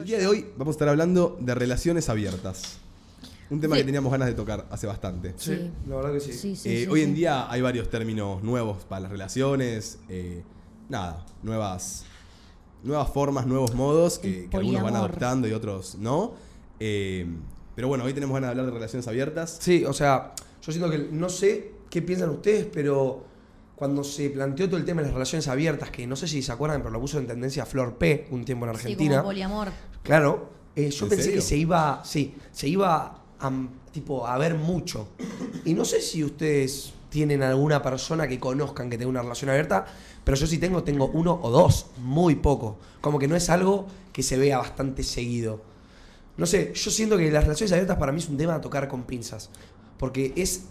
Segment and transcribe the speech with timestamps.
[0.00, 2.78] El día de hoy vamos a estar hablando de relaciones abiertas.
[3.50, 3.82] Un tema Sí.
[3.82, 5.34] que teníamos ganas de tocar hace bastante.
[5.36, 5.70] Sí, Sí.
[5.88, 6.32] la verdad que sí.
[6.32, 7.04] Sí, sí, Eh, sí, hoy sí.
[7.06, 9.98] en día hay varios términos nuevos para las relaciones.
[10.08, 10.42] eh,
[10.88, 12.04] nada, nuevas,
[12.82, 16.32] nuevas formas, nuevos modos que, algunos van adoptando y otros no.
[16.80, 17.26] Eh,
[17.76, 19.58] pero bueno, hoy tenemos ganas de hablar de relaciones abiertas.
[19.60, 20.32] Sí, o sea,
[20.62, 23.24] yo siento que no sé qué piensan ustedes, pero
[23.76, 26.52] cuando se planteó todo el tema de las relaciones abiertas, que no sé si se
[26.52, 29.16] acuerdan, pero lo puso en tendencia Flor P un tiempo en Sí, Argentina.
[29.18, 29.68] como poliamor.
[30.02, 31.38] Claro, eh, yo ¿En pensé serio?
[31.40, 33.52] que se iba, sí, se iba a,
[33.92, 35.08] tipo, a ver mucho.
[35.64, 39.84] Y no sé si ustedes tienen alguna persona que conozcan que tenga una relación abierta,
[40.24, 42.78] pero yo sí tengo, tengo uno o dos, muy poco.
[43.00, 45.60] Como que no es algo que se vea bastante seguido.
[46.36, 48.88] No sé, yo siento que las relaciones abiertas para mí es un tema a tocar
[48.88, 49.50] con pinzas.
[49.98, 50.64] Porque es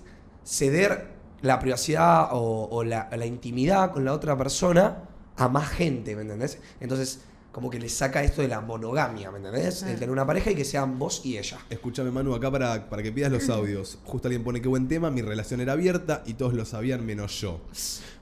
[0.44, 1.09] ceder
[1.41, 5.03] la privacidad o, o la, la intimidad con la otra persona
[5.38, 6.59] a más gente, ¿me entendés?
[6.80, 9.84] Entonces, como que le saca esto de la monogamia, ¿me entendés?
[9.84, 11.58] El tener una pareja y que sean vos y ella.
[11.70, 13.97] Escúchame, Manu, acá para, para que pidas los audios.
[14.05, 17.39] Justo alguien pone qué buen tema, mi relación era abierta y todos lo sabían menos
[17.42, 17.59] yo.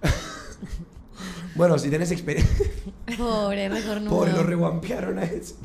[1.55, 2.67] Bueno, si tenés experiencia.
[3.17, 4.09] Pobre, re cornudo.
[4.11, 5.55] Pobre, lo reguampearon a eso.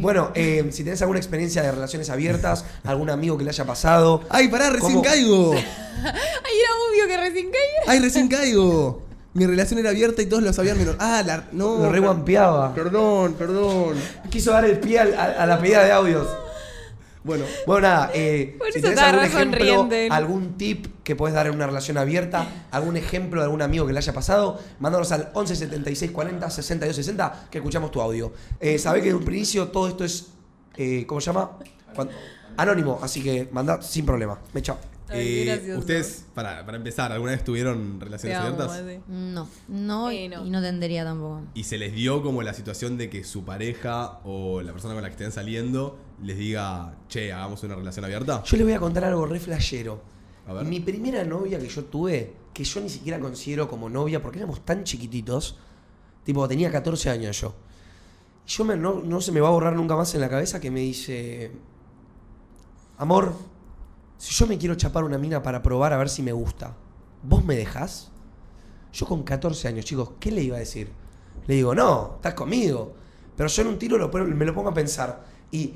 [0.00, 4.22] Bueno, eh, si tenés alguna experiencia de relaciones abiertas, algún amigo que le haya pasado.
[4.28, 5.02] ¡Ay, pará, recién ¿Cómo?
[5.02, 5.52] caigo!
[5.54, 5.62] Ay,
[6.04, 7.82] era obvio que recién caía.
[7.86, 9.02] ¡Ay, recién caigo!
[9.32, 10.96] Mi relación era abierta y todos lo sabían menos.
[10.98, 11.78] Ah, la, no.
[11.78, 12.74] Lo reguampeaba.
[12.74, 13.94] Perdón, perdón.
[14.28, 16.26] Quiso dar el pie al- a, a la pedida de audios.
[17.22, 21.46] Bueno, Bueno, nada, eh, Por si eso tenés algún ejemplo, algún tip que puedes dar
[21.48, 25.28] en una relación abierta, algún ejemplo de algún amigo que le haya pasado, mándanos al
[25.34, 28.32] 11 76 40 62 60 que escuchamos tu audio.
[28.58, 30.28] Eh, sabés que en un principio todo esto es,
[30.78, 31.58] eh, ¿cómo se llama?
[32.56, 34.38] Anónimo, así que mandá sin problema.
[34.54, 34.78] Me chao.
[35.10, 38.82] Ay, eh, ustedes, para, para empezar, ¿alguna vez tuvieron relaciones amo, abiertas?
[39.08, 40.46] No, no, Eh, no.
[40.46, 41.42] y no tendría tampoco.
[41.54, 45.02] Y se les dio como la situación de que su pareja o la persona con
[45.02, 48.42] la que estén saliendo les diga, che, hagamos una relación abierta.
[48.44, 50.02] Yo les voy a contar algo re flashero.
[50.46, 50.64] A ver.
[50.64, 54.64] Mi primera novia que yo tuve, que yo ni siquiera considero como novia porque éramos
[54.64, 55.58] tan chiquititos,
[56.24, 57.54] tipo tenía 14 años yo.
[58.46, 60.60] Y yo me- no, no se me va a borrar nunca más en la cabeza
[60.60, 61.52] que me dice,
[62.98, 63.34] amor,
[64.20, 66.74] si yo me quiero chapar una mina para probar a ver si me gusta,
[67.22, 68.10] ¿vos me dejás?
[68.92, 70.92] Yo con 14 años, chicos, ¿qué le iba a decir?
[71.46, 72.92] Le digo, no, estás conmigo.
[73.34, 75.24] Pero yo en un tiro lo, me lo pongo a pensar.
[75.50, 75.72] Y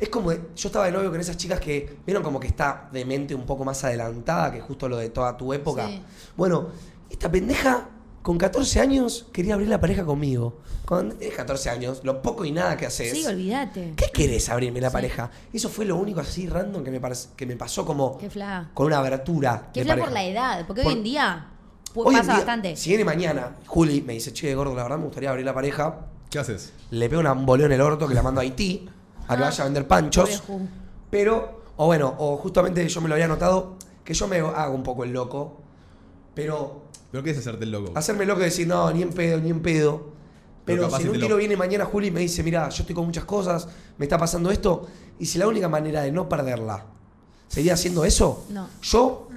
[0.00, 2.88] es como, de- yo estaba de novio con esas chicas que, vieron como que está
[2.92, 5.86] de mente un poco más adelantada que justo lo de toda tu época.
[5.86, 6.02] Sí.
[6.36, 6.70] Bueno,
[7.08, 7.88] esta pendeja
[8.28, 10.58] con 14 años quería abrir la pareja conmigo.
[10.84, 13.10] Cuando tenés 14 años, lo poco y nada que haces.
[13.10, 13.94] Sí, olvídate.
[13.96, 14.92] ¿Qué querés abrirme la Sí.
[14.92, 15.30] pareja?
[15.50, 18.68] Eso fue lo único así random que me, parec- que me pasó como Qué fla.
[18.74, 19.70] con una abertura.
[19.72, 20.06] Qué de fla pareja.
[20.08, 21.46] por la edad, porque Por- hoy en día
[21.94, 22.76] pu- Hoy en pasa día, bastante.
[22.76, 26.00] Si viene mañana, Juli me dice, che, gordo, la verdad me gustaría abrir la pareja.
[26.28, 26.74] ¿Qué haces?
[26.90, 28.86] Le pego una boleo en el orto que la mando a Haití
[29.26, 30.42] a que Ah, vaya a vender panchos.
[31.08, 34.82] Pero, o bueno, o justamente yo me lo había notado, que yo me hago un
[34.82, 35.62] poco el loco.
[36.34, 37.92] Pero ¿Pero qué es hacerte el loco?
[37.94, 40.12] hacerme loco y decir, no, ni en pedo, ni en pedo.
[40.64, 42.94] Pero si en un tiro lo- viene mañana Juli y me dice, mira, yo estoy
[42.94, 44.86] con muchas cosas, me está pasando esto,
[45.18, 46.84] y si la única manera de no perderla
[47.46, 48.68] sería haciendo eso, No.
[48.82, 49.28] yo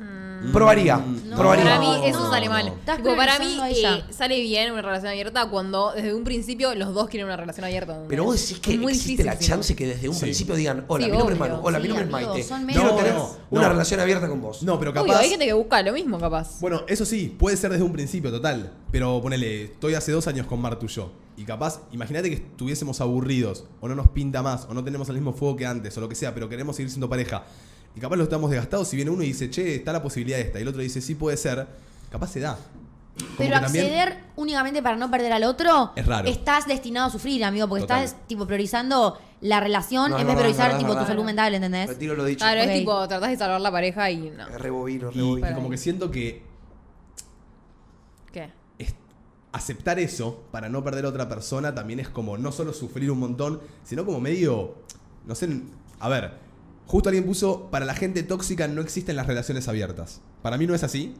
[0.51, 0.97] probaría.
[0.97, 1.35] No.
[1.37, 1.65] probaría.
[1.65, 2.29] Para mí eso no.
[2.31, 2.67] sale mal.
[2.67, 3.97] Estás Tipo, para mí priorizando a ella.
[4.09, 7.63] eh, sale bien una relación abierta cuando desde un principio los dos quieren una relación
[7.65, 7.91] abierta.
[7.93, 8.09] ¿entendés?
[8.09, 9.47] Pero vos decís que Es muy existe difícil, la si no.
[9.47, 10.21] chance que desde un Sí.
[10.21, 11.51] principio digan, hola, Sí, mi nombre es obvio.
[11.53, 12.47] Manu, hola, mi Sí, nombre es amigos, Maite.
[12.47, 13.69] son Quiero medios- tener No, una no.
[13.69, 14.63] relación abierta con vos.
[14.63, 15.19] No, pero Obvio, capaz.
[15.19, 16.59] hay gente que busca lo mismo, capaz.
[16.59, 18.71] Bueno, eso sí, puede ser desde un principio, total.
[18.91, 21.11] Pero ponele, estoy hace dos años con Martu y yo.
[21.37, 25.15] Y capaz, imagínate que estuviésemos aburridos, o no nos pinta más, o no tenemos el
[25.15, 27.45] mismo fuego que antes, o lo que sea, pero queremos seguir siendo pareja.
[27.95, 28.87] Y capaz lo estamos desgastados.
[28.87, 31.01] Si viene uno y dice, che, está la posibilidad de esta, y el otro dice,
[31.01, 31.67] sí puede ser,
[32.09, 32.57] capaz se da.
[32.57, 36.27] Como Pero también- acceder únicamente para no perder al otro, Es raro.
[36.29, 38.03] estás destinado a sufrir, amigo, porque Total.
[38.05, 41.89] estás tipo priorizando la relación No, en vez de priorizar tipo tu salud mental, ¿entendés?
[41.89, 42.39] Retiro lo dicho.
[42.39, 42.67] Claro, Ok.
[42.69, 44.47] es tipo, tratás de salvar la pareja y no.
[44.57, 45.49] Rebobino, Y, rebobino.
[45.49, 46.41] y como que siento que
[48.31, 48.49] ¿Qué?
[48.79, 48.95] es-
[49.51, 53.19] aceptar eso para no perder a otra persona también es como no solo sufrir un
[53.19, 54.75] montón, sino como medio,
[55.25, 55.49] no sé,
[55.99, 56.33] a ver,
[56.91, 60.19] justo alguien puso, para la gente tóxica no existen las relaciones abiertas.
[60.41, 61.15] Para mí no es así.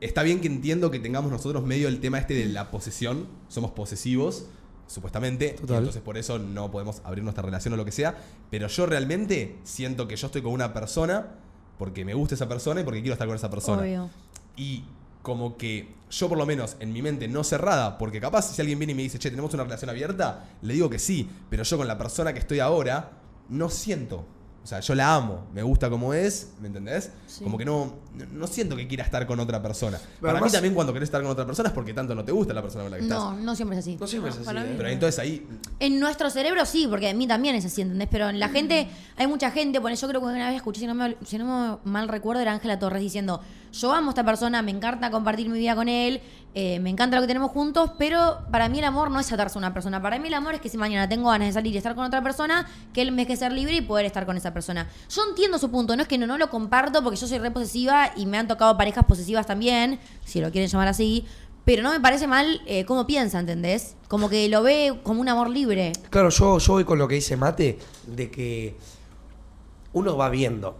[0.00, 3.72] Está bien que entiendo que tengamos nosotros medio el tema este de la posesión, somos
[3.72, 4.46] posesivos,
[4.86, 5.76] supuestamente, Total.
[5.76, 8.16] entonces por eso no podemos abrir nuestra relación o lo que sea,
[8.50, 11.26] pero yo realmente siento que yo estoy con una persona
[11.76, 13.82] porque me gusta esa persona y porque quiero estar con esa persona.
[13.82, 14.08] Obvio.
[14.56, 14.84] Y
[15.20, 18.78] como que yo por lo menos en mi mente no cerrada, porque capaz si alguien
[18.78, 21.76] viene y me dice, che, tenemos una relación abierta, le digo que sí, pero yo
[21.76, 23.18] con la persona que estoy ahora
[23.50, 27.10] no siento O sea, yo la amo, me gusta como es, ¿me entendés?
[27.26, 27.42] Sí.
[27.42, 29.98] Como que no, no, no siento que quiera estar con otra persona.
[30.20, 32.30] Para además- mí también cuando querés estar con otra persona es porque tanto no te
[32.30, 33.44] gusta la persona con la que No, estás.
[33.44, 33.96] no siempre es así.
[33.98, 34.56] No siempre No, es así.
[34.58, 34.74] ¿eh?
[34.76, 35.46] Pero entonces ahí,
[35.80, 38.08] En nuestro cerebro sí, porque a mí también es así, ¿entendés?
[38.10, 40.86] Pero en la gente, hay mucha gente, bueno, yo creo que una vez escuché, si
[40.86, 43.40] no me, si no me mal recuerdo, era Ángela Torres diciendo,
[43.72, 46.20] yo amo a esta persona, me encanta compartir mi vida con él,
[46.54, 49.56] eh, me encanta lo que tenemos juntos, pero para mí el amor no es atarse
[49.56, 51.74] a una persona, para mí el amor es que si mañana tengo ganas de salir
[51.74, 54.36] y estar con otra persona, que él me deje ser libre y poder estar con
[54.36, 54.88] esa persona.
[55.08, 57.50] Yo entiendo su punto, no es que no, no lo comparto porque yo soy re
[57.50, 61.24] posesiva y me han tocado parejas posesivas también, si lo quieren llamar así.
[61.64, 63.94] Pero no me parece mal eh, cómo piensa, ¿entendés?
[64.08, 65.92] Como que lo ve como un amor libre.
[66.08, 68.76] Claro, yo, yo voy con lo que dice Mate, de que
[69.92, 70.78] uno va viendo.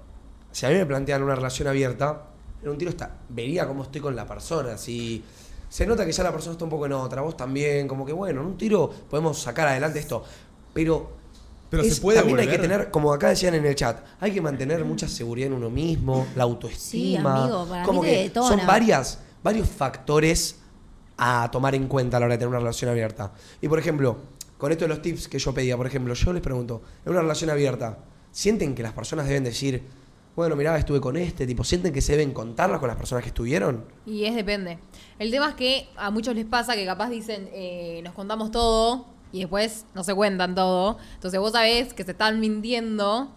[0.52, 2.29] Si a mí me plantean una relación abierta,
[2.62, 4.76] en un tiro está, vería cómo estoy con la persona.
[4.78, 5.22] Si
[5.68, 8.12] se nota que ya la persona está un poco en otra, vos también, como que
[8.12, 10.22] bueno, en un tiro podemos sacar adelante esto.
[10.74, 11.10] Pero,
[11.70, 14.32] Pero es- se puede también hay que tener, como acá decían en el chat, hay
[14.32, 16.80] que mantener mucha seguridad en uno mismo, la autoestima.
[16.80, 18.48] Sí, amigo, para como mí te que detona.
[18.48, 20.56] son varias, varios factores
[21.16, 23.32] a tomar en cuenta a la hora de tener una relación abierta.
[23.60, 24.16] Y por ejemplo,
[24.58, 27.20] con esto de los tips que yo pedía, por ejemplo, yo les pregunto, en una
[27.22, 27.98] relación abierta,
[28.32, 29.82] ¿sienten que las personas deben decir,
[30.36, 33.28] bueno, mirá, estuve con este, tipo, ¿sienten que se deben contarlas con las personas que
[33.28, 33.84] estuvieron?
[34.06, 34.78] Y es depende.
[35.18, 39.06] El tema es que a muchos les pasa que capaz dicen, eh, nos contamos todo
[39.32, 40.98] y después no se cuentan todo.
[41.14, 43.30] Entonces vos sabés que se están mintiendo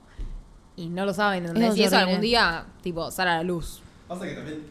[0.76, 1.78] y no lo saben, ¿entendés?
[1.78, 3.82] Y eso algún día, tipo, sale a la luz.
[4.08, 4.64] Pasa que también.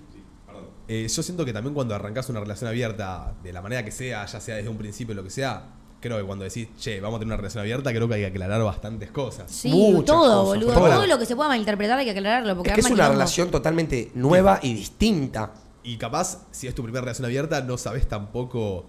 [0.46, 0.66] perdón.
[0.88, 4.26] Eh, yo siento que también cuando arrancás una relación abierta, de la manera que sea,
[4.26, 5.64] ya sea desde un principio lo que sea,
[6.02, 8.26] creo que cuando decís, che, vamos a tener una relación abierta, creo que hay que
[8.26, 9.50] aclarar bastantes cosas.
[9.50, 10.74] Sí, Muchas todo, cosas, boludo.
[10.90, 12.56] Todo lo que se pueda malinterpretar hay que aclararlo.
[12.56, 15.54] Porque Es que es una relación totalmente nueva y distinta.
[15.84, 18.84] Y capaz, si es tu primera relación abierta, no sabes tampoco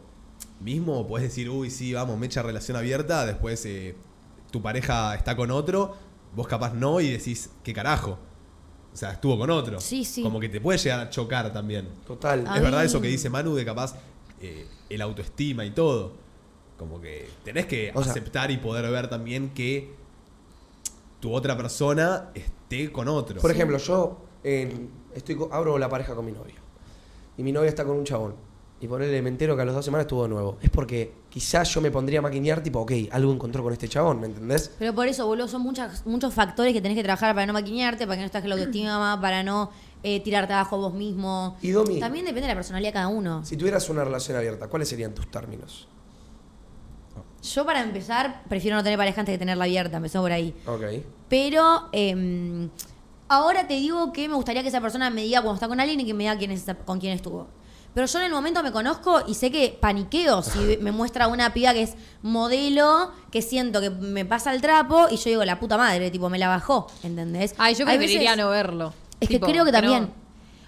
[0.60, 3.96] mismo, o podés decir, uy, sí, vamos, mecha relación abierta, después eh,
[4.52, 5.96] tu pareja está con otro,
[6.36, 8.18] vos capaz no, y decís, ¿qué carajo?
[8.94, 9.80] O sea, estuvo con otro.
[9.80, 10.22] Sí, sí.
[10.22, 11.88] Como que te puede llegar a chocar también.
[12.06, 12.46] Total.
[12.48, 13.96] A es verdad mí- eso que dice Manu de capaz
[14.40, 16.14] eh, el autoestima y todo.
[16.84, 19.94] Como que tenés que O sea- aceptar y poder ver también que
[21.20, 23.40] tu otra persona esté con otro.
[23.40, 26.56] Por ejemplo, yo eh, estoy abro la pareja con mi novio.
[27.38, 28.36] Y mi novia está con un chabón.
[28.82, 30.58] Y ponerle, me entero que a las dos semanas estuvo de nuevo.
[30.62, 34.20] Es porque quizás yo me pondría a maquinear, tipo, ok, algo encontró con este chabón,
[34.20, 34.70] ¿me entendés?
[34.78, 38.06] Pero por eso, boludo, son muchas, muchos factores que tenés que trabajar para no maquinearte,
[38.06, 39.72] para que no estés la autoestima, para no
[40.04, 41.56] eh, tirarte abajo vos mismo.
[41.62, 43.46] Y Domi, También depende de la personalidad de cada uno.
[43.46, 45.88] si tuvieras una relación abierta, ¿cuáles serían tus términos?
[47.44, 50.56] Yo, para empezar, prefiero no tener pareja antes de tenerla abierta, empezó por ahí.
[50.66, 50.82] Ok.
[51.30, 52.70] Pero eh,
[53.28, 56.00] ahora te digo que me gustaría que esa persona me diga cuando está con alguien
[56.00, 57.48] y que me diga quién es esa- con quién estuvo.
[57.94, 61.54] Pero yo en el momento me conozco y sé que paniqueo si me muestra una
[61.54, 61.94] piba que es
[62.24, 66.30] modelo, que siento que me pasa el trapo y yo digo, la puta madre, tipo,
[66.30, 67.54] me la bajó, ¿entendés?
[67.58, 68.94] Ay, yo Hay preferiría veces- no verlo.
[69.20, 70.10] Es que creo que también.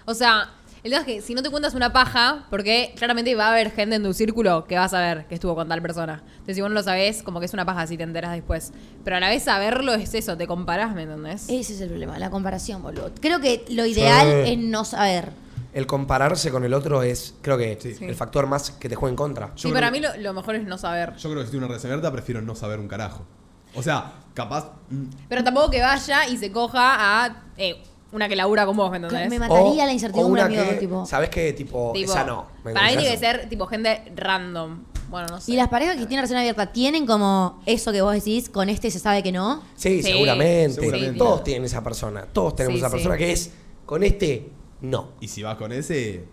[0.04, 0.50] O sea,
[0.86, 3.70] el tema es que si no te cuentas una paja, porque claramente va a haber
[3.72, 6.22] gente en tu círculo que va a saber que estuvo con tal persona.
[6.32, 8.72] Entonces, si vos no lo sabés, como que es una paja si te enteras después.
[9.04, 11.48] Pero a la vez saberlo es eso, te comparás, ¿me entendés?
[11.48, 13.10] Ese es el problema, la comparación, boludo.
[13.20, 14.52] Creo que lo ideal Sí.
[14.52, 15.30] es no saber.
[15.72, 18.02] El compararse con el otro es, creo que, Sí.
[18.04, 19.50] el factor más que te juega en contra.
[19.56, 21.14] sí, Yo para creo- mí lo, lo mejor es no saber.
[21.16, 23.26] Yo creo que si en una relación abierta, prefiero no saber un carajo.
[23.74, 24.70] O sea, capaz.
[24.88, 28.90] mm, Pero tampoco que vaya y se coja a eh, una que labura con vos,
[28.90, 29.28] ¿me entendés?
[29.28, 31.04] Me mataría la incertidumbre, amigo, que, tipo.
[31.06, 31.52] ¿Sabes qué?
[31.52, 32.46] Tipo, Tipo, esa no.
[32.64, 34.84] ¿me Para mí tiene que ser tipo gente random.
[35.08, 35.52] Bueno, no sé.
[35.52, 38.90] Y las parejas que tienen relación abierta tienen como eso que vos decís, con este
[38.90, 39.62] se sabe que no.
[39.76, 40.80] Sí, Sí, seguramente.
[40.80, 41.18] seguramente.
[41.18, 42.26] Todos tienen esa persona.
[42.32, 42.92] Todos tenemos Sí, esa sí.
[42.94, 43.52] persona que es,
[43.84, 45.10] con este, no.
[45.20, 46.24] Y si vas con ese.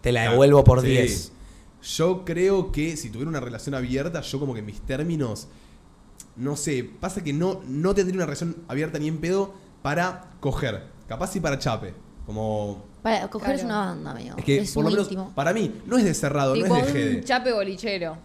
[0.00, 0.88] Te la devuelvo por sí.
[0.88, 1.32] 10.
[1.96, 5.48] Yo creo que si tuviera una relación abierta, yo como que mis términos.
[6.36, 10.93] No sé, pasa que no, no tendría una relación abierta ni en pedo para coger.
[11.08, 11.94] Capaz sí para chape.
[12.26, 12.84] Como.
[13.02, 13.58] Para coger Claro.
[13.58, 14.36] es una banda, amigo.
[14.38, 15.32] Es que es por muy lo menos íntimo.
[15.34, 17.24] para mí no es de cerrado, tipo no es de un jede.
[17.24, 18.16] chape bolichero.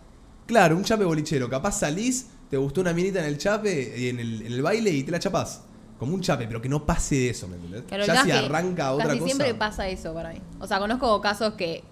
[0.46, 1.50] Claro, un chape bolichero.
[1.50, 4.90] Capaz salís, te gustó una minita en el chape, y en el, en el baile
[4.92, 5.64] y te la chapás.
[6.00, 7.84] Como un chape, pero que no pase de eso, ¿me entendés?
[7.90, 9.34] Claro, el ya si que arranca otra casi cosa.
[9.36, 10.40] siempre pasa eso para mí.
[10.60, 11.84] O sea, conozco casos que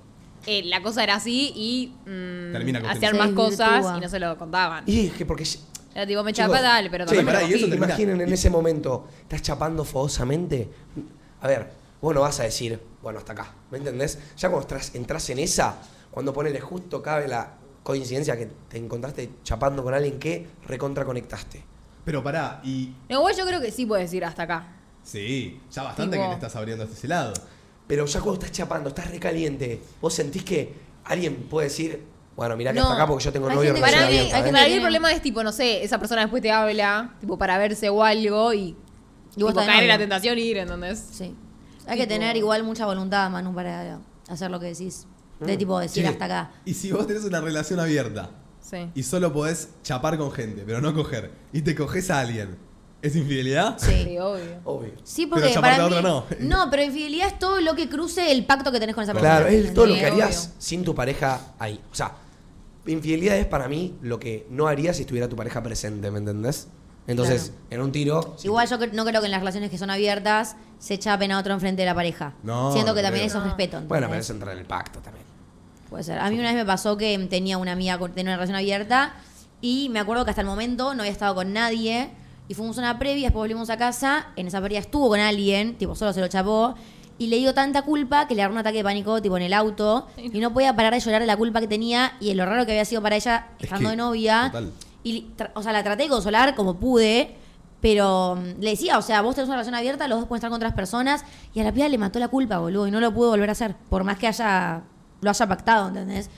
[0.45, 3.49] eh, la cosa era así y mm, Termina con hacían Se más desvirtúa.
[3.81, 4.83] cosas y no se lo contaban.
[4.87, 5.43] Y es que porque
[5.97, 7.71] Era tipo, me Chicos, chapa dale, pero sí, también pará, me y eso cogí.
[7.71, 10.69] termina- Imaginen en ese momento, estás chapando fogosamente.
[11.41, 14.19] A ver, vos no vas a decir, bueno, hasta acá, ¿me entendés?
[14.37, 15.75] Ya cuando estás, entras en esa,
[16.11, 21.63] cuando ponele justo cabe la coincidencia que te encontraste chapando con alguien que recontra conectaste.
[22.05, 22.93] Pero pará, y.
[23.09, 24.67] No, igual yo creo que sí puedes ir hasta acá.
[25.01, 27.33] Sí, ya bastante Tipo- que te estás abriendo hasta ese lado.
[27.87, 30.73] Pero ya cuando estás chapando, estás recaliente, vos sentís que
[31.05, 32.03] alguien puede decir,
[32.37, 32.83] bueno, mirá que No.
[32.85, 34.45] hasta acá porque yo tengo Hay novio gente que Para mí, sí, abierta, hay ¿eh?
[34.45, 37.15] gente para mí que el problema es tipo, no sé, esa persona después te habla,
[37.19, 38.75] tipo, para verse o algo y
[39.35, 41.03] Y vos Tipo, caer en la tentación y ir, ¿entendés?
[41.11, 41.35] Sí.
[41.87, 45.05] Hay que Tipo- tener igual mucha voluntad, Manu, para hacer lo que decís.
[45.39, 45.57] De Mm.
[45.59, 46.51] tipo decir Che, hasta acá.
[46.65, 48.89] Y si vos tenés una relación abierta Sí.
[48.95, 52.57] y solo podés chapar con gente, pero no coger, y te coges a alguien,
[53.03, 53.77] ¿es infidelidad?
[53.77, 54.03] Sí.
[54.05, 54.43] Sí, obvio.
[54.63, 54.91] Obvio.
[55.03, 56.25] Sí, porque Pero chaparte para a mí, otra no.
[56.65, 59.35] no, pero infidelidad es todo lo que cruce el pacto que tenés con esa persona.
[59.41, 60.55] Claro, es todo lo que harías obvio.
[60.57, 61.79] sin tu pareja ahí.
[61.91, 62.11] O sea,
[62.87, 66.67] infidelidad es para mí lo que no harías si estuviera tu pareja presente, ¿me entendés?
[67.07, 68.35] Entonces, en un tiro.
[68.43, 71.53] Igual yo no creo que en las relaciones que son abiertas se chapen a otro
[71.53, 72.33] enfrente de la pareja.
[72.43, 73.37] No, Siento que no también creo.
[73.37, 73.77] eso es respeto.
[73.77, 74.25] Bueno, pero ¿entendés?
[74.25, 75.25] eso entra en el pacto también.
[75.89, 76.19] Puede ser.
[76.19, 79.13] A mí una vez me pasó que tenía una amiga con tenía una relación abierta
[79.61, 82.09] y me acuerdo que hasta el momento no había estado con nadie
[82.49, 85.77] y fuimos a una previa, después volvimos a casa, en esa previa estuvo con alguien,
[85.77, 86.75] tipo solo se lo chapó
[87.19, 89.53] y le dio tanta culpa que le agarró un ataque de pánico tipo en el
[89.53, 92.45] auto y no podía parar de llorar de la culpa que tenía y de lo
[92.45, 94.43] raro que había sido para ella Es estando que, de novia.
[94.51, 94.71] total.
[95.03, 97.35] Y o sea, la traté de consolar como pude.
[97.79, 100.49] Pero mm, le decía, o sea, vos tenés una relación abierta, los dos pueden estar
[100.49, 103.13] con otras personas, y a la piba le mató la culpa, boludo, y no lo
[103.13, 104.81] pudo volver a hacer, por más que haya
[105.21, 106.29] lo haya pactado, ¿entendés?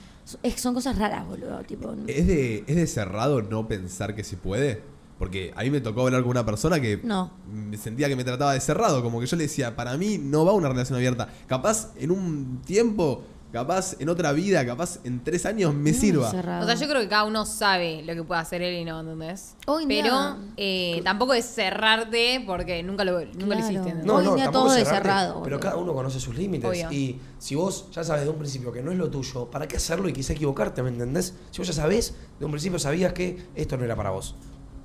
[0.42, 1.94] Es- son cosas raras, boludo, tipo.
[2.06, 4.82] ¿Es de, ¿Es de cerrado no pensar que se puede?
[5.20, 7.30] Porque a mí me tocó hablar con una persona que No.
[7.52, 10.46] me sentía que me trataba de cerrado, como que yo le decía, para mí no
[10.46, 11.28] va una relación abierta.
[11.46, 13.22] Capaz en un tiempo,
[13.52, 16.30] capaz en otra vida, capaz en tres años me sirva.
[16.30, 16.62] cerrado.
[16.62, 18.98] O sea, yo creo que cada uno sabe lo que puede hacer él y no,
[19.00, 19.56] ¿entendés?
[19.66, 23.60] Hoy Pero día- eh, tampoco es cerrarte porque nunca lo, nunca lo Claro.
[23.60, 23.76] hiciste.
[23.76, 24.06] ¿entendés?
[24.06, 25.60] No, Hoy en día tampoco todo es cerrarte, cerrado, Pero boludo.
[25.60, 26.70] cada uno conoce sus límites.
[26.70, 26.90] Obvio.
[26.92, 29.76] Y si vos ya sabes de un principio que no es lo tuyo, ¿para qué
[29.76, 31.34] hacerlo y quizá equivocarte, ¿me entendés?
[31.50, 34.34] Si vos ya sabés, de un principio sabías que esto no era para vos.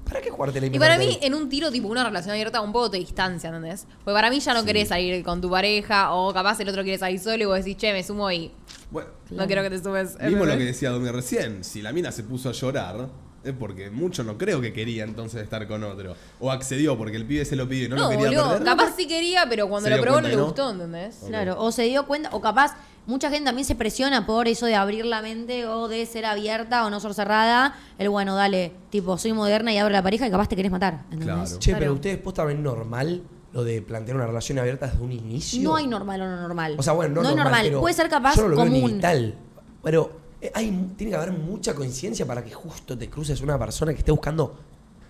[0.06, 2.72] ¿Para qué jugarte la Y para mí, en un tiro, tipo una relación abierta, un
[2.72, 3.88] poco te distancia, ¿entendés?
[4.04, 6.98] Porque para mí ya no querés salir con tu pareja, o capaz el otro quiere
[6.98, 8.52] salir solo y vos decís, che, me sumo y
[8.92, 10.18] Bueno, no quiero que te subes.
[10.22, 13.10] mismo lo que decía Domi recién, si la mina se puso a llorar,
[13.44, 16.16] es porque mucho no creo que quería entonces estar con otro.
[16.40, 18.64] O accedió porque el pibe se lo pidió y no, No, lo quería boludo, perder.
[18.66, 20.46] capaz sí quería, pero cuando Se lo dio probó no cuenta le que no.
[20.46, 21.16] gustó, ¿entendés?
[21.28, 24.76] Claro, o se dio cuenta, o capaz mucha gente también se presiona por eso de
[24.76, 27.76] abrir la mente o de ser abierta o no ser cerrada.
[27.98, 31.02] El bueno, dale, tipo, soy moderna y abro la pareja y capaz te querés matar.
[31.12, 31.26] ¿entendés?
[31.28, 31.60] Claro.
[31.60, 31.80] Che, Claro.
[31.80, 33.22] pero ustedes posta ven normal
[33.54, 35.62] lo de plantear una relación abierta desde un inicio.
[35.64, 36.76] No hay normal o no normal.
[36.78, 37.66] O sea, bueno, no, no es normal, normal.
[37.68, 38.96] pero Puede ser capaz yo no lo veo ni común.
[38.98, 39.36] vital.
[39.84, 43.94] Pero eh, hay, tiene que haber mucha coincidencia para que justo te cruces una persona
[43.94, 44.58] que esté buscando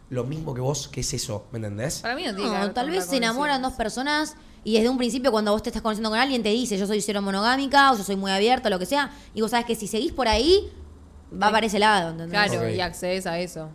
[0.09, 1.99] lo mismo que vos, que es eso, ¿me entendés?
[1.99, 4.89] Para mí no tiene que No, ver tal vez se enamoran dos personas y desde
[4.89, 7.91] un principio cuando vos te estás conociendo con alguien te dice yo soy cero monogámica
[7.91, 10.11] o yo soy muy abierta o lo que sea y vos sabes que si seguís
[10.11, 10.71] por ahí
[11.33, 12.31] va para ese lado, ¿entendés?
[12.51, 12.75] Claro, Ok.
[12.75, 13.69] y accedes a eso.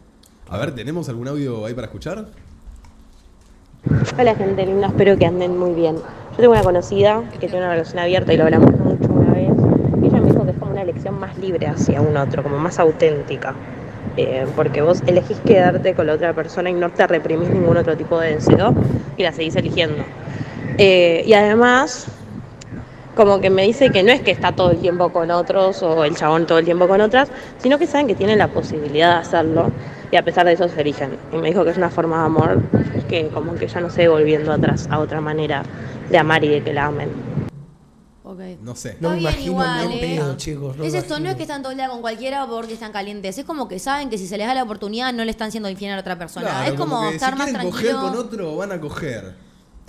[0.49, 2.27] A ver, ¿tenemos algún audio ahí para escuchar?
[4.19, 5.97] Hola gente linda, espero que anden muy bien.
[5.97, 9.51] Yo tengo una conocida que tiene una relación abierta y lo hablamos mucho una vez.
[10.03, 12.59] Y ella me dijo que es como una elección más libre hacia un otro, como
[12.59, 13.55] más auténtica.
[14.17, 17.97] Eh, porque vos elegís quedarte con la otra persona y no te reprimís ningún otro
[17.97, 18.75] tipo de deseo
[19.17, 20.03] y la seguís eligiendo.
[20.79, 22.07] Eh, y además,
[23.15, 26.05] como que me dice que no es que está todo el tiempo con otros o
[26.05, 29.21] el chabón todo el tiempo con otras, sino que saben que tienen la posibilidad de
[29.21, 29.71] hacerlo
[30.11, 31.11] y a pesar de eso se eligen.
[31.33, 32.63] Y me dijo que es una forma de amor
[33.09, 35.63] que como que ya no sé volviendo atrás a otra manera
[36.09, 37.30] de amar y de que la amen.
[38.63, 38.97] No sé.
[39.01, 40.17] No me bien imagino igual, ni en ¿eh?
[40.17, 40.77] pedo, chicos.
[40.77, 43.39] no es esto, no es que están todo el día con cualquiera porque están calientes.
[43.39, 45.69] Es como que saben que si se les da la oportunidad no le están siendo
[45.69, 46.47] infiel a la otra persona.
[46.49, 47.93] Claro, es como, que estar si más quieren tranquilo.
[48.01, 49.35] coger con otro, van a coger.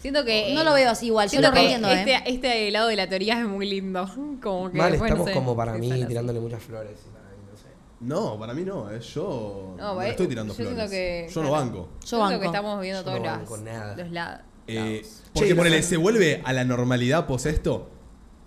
[0.02, 0.54] Siento que.
[0.56, 2.24] No lo veo así igual, yo Siento lo que entiendo, este, ¿eh?
[2.26, 4.06] este lado de la teoría es muy lindo.
[4.42, 6.06] Como que Mal, no estamos sé como para mí así.
[6.06, 6.98] tirándole muchas flores.
[7.08, 7.66] y para mí, no sé.
[8.00, 10.90] No, para mí no, eh, yo No, no, eh, estoy tirando yo flores.
[10.90, 11.90] que- yo no banco.
[12.04, 12.40] Yo banco.
[12.40, 13.96] que estamos viendo Yo todos no las- banco nada.
[13.96, 14.42] los lados.
[14.68, 17.90] Eh, Che, porque la- ponele, se vuelve a la normalidad pos esto.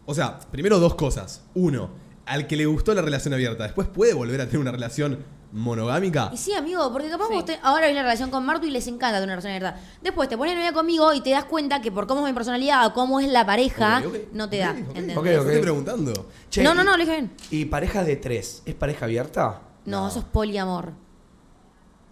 [0.06, 1.42] O sea, primero dos cosas.
[1.54, 1.90] Uno,
[2.26, 6.30] al que le gustó la relación abierta, después puede volver a tener una relación monogámica.
[6.32, 7.34] Y sí, amigo, porque capaz Sí.
[7.34, 9.80] vos te- ahora hay una relación con Martu y les encanta tener una relación abierta.
[10.02, 12.87] Después te pones novia conmigo y te das cuenta que por cómo es mi personalidad
[12.87, 14.16] o cómo es la pareja, Ok, ok.
[14.32, 14.70] no te da.
[14.73, 14.87] Ok, ok.
[14.88, 15.16] ¿entendés?
[15.16, 15.46] Ok, Te ok.
[15.46, 16.26] Estoy preguntando.
[16.50, 17.32] Che, no, no, no, lo dije bien.
[17.50, 18.62] ¿Y pareja de tres?
[18.66, 19.61] ¿Es pareja abierta?
[19.87, 20.08] No, No.
[20.08, 20.92] eso es poliamor.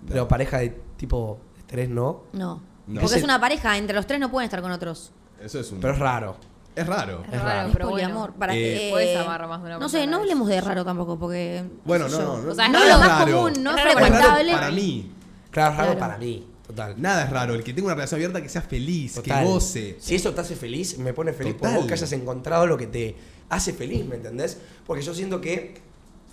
[0.09, 2.25] Pero pareja de tipo de tres no.
[2.33, 2.63] No.
[2.87, 2.95] No.
[3.01, 5.13] Porque Ese- es una pareja, entre los tres no pueden estar con otros.
[5.41, 5.81] Eso es un.
[5.81, 6.37] Pero es raro.
[6.75, 7.23] Es raro.
[7.31, 8.21] Es raro, pero poliamor.
[8.31, 8.39] bueno.
[8.39, 10.49] Para Eh, que, Puedes amar más de una No sé, persona no a la hablemos
[10.49, 11.65] de raro tampoco, porque.
[11.85, 12.51] Bueno, no, no.
[12.51, 12.99] O sea, no es lo raro.
[12.99, 13.37] más raro.
[13.37, 14.53] común, no Es es raro Es raro frecuentable.
[14.53, 15.13] para mí.
[15.51, 15.99] Claro, es raro Claro.
[15.99, 16.47] para mí.
[16.67, 16.95] Total.
[17.03, 17.55] Nada es raro.
[17.55, 19.45] El que tenga una relación abierta que sea feliz, Total.
[19.45, 19.97] que goce.
[20.01, 21.77] Si eso te hace feliz, me pone feliz por Total.
[21.77, 23.17] vos que hayas encontrado lo que te
[23.51, 24.59] hace feliz, ¿me entendés?
[24.87, 25.75] Porque yo siento que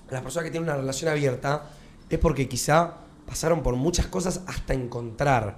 [0.09, 1.63] las personas que tienen una relación abierta
[2.09, 2.93] es porque quizá
[3.27, 5.57] pasaron por muchas cosas hasta encontrar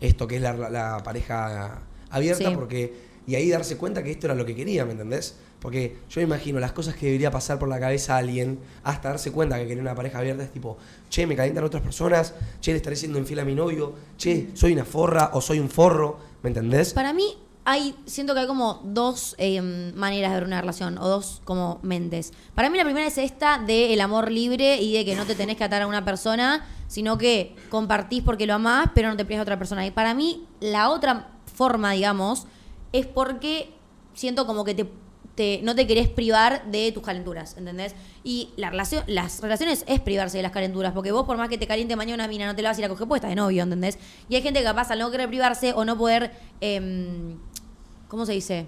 [0.00, 2.54] esto que es la, la pareja abierta, Sí.
[2.54, 5.36] porque y ahí darse cuenta que esto era lo que quería, ¿me entendés?
[5.60, 9.08] Porque yo me imagino las cosas que debería pasar por la cabeza a alguien hasta
[9.08, 10.76] darse cuenta que quería una pareja abierta es tipo,
[11.08, 14.74] che, me calientan otras personas, che, le estaré siendo infiel a mi novio, che, soy
[14.74, 16.92] una forra o soy un forro, ¿me entendés?
[16.92, 19.62] Para mí, hay, siento que hay como dos eh,
[19.94, 22.32] maneras de ver una relación, o dos como mentes.
[22.54, 25.56] Para mí la primera es esta de amor libre y de que no te tenés
[25.56, 29.40] que atar a una persona, sino que compartís porque lo amás, pero no te privas
[29.40, 29.86] a otra persona.
[29.86, 32.46] Y para mí, la otra forma, digamos,
[32.94, 33.70] es porque
[34.14, 34.88] siento como que te,
[35.34, 37.94] te- no te querés privar de tus calenturas, ¿entendés?
[38.22, 41.58] Y la relación, las relaciones es privarse de las calenturas, porque vos por más que
[41.58, 43.34] te caliente mañana una mina, no te la vas a ir a coger puesta de
[43.34, 43.98] novio, ¿entendés?
[44.28, 47.36] Y hay gente que capaz al no querer privarse o no poder, em,
[48.08, 48.66] ¿cómo se dice?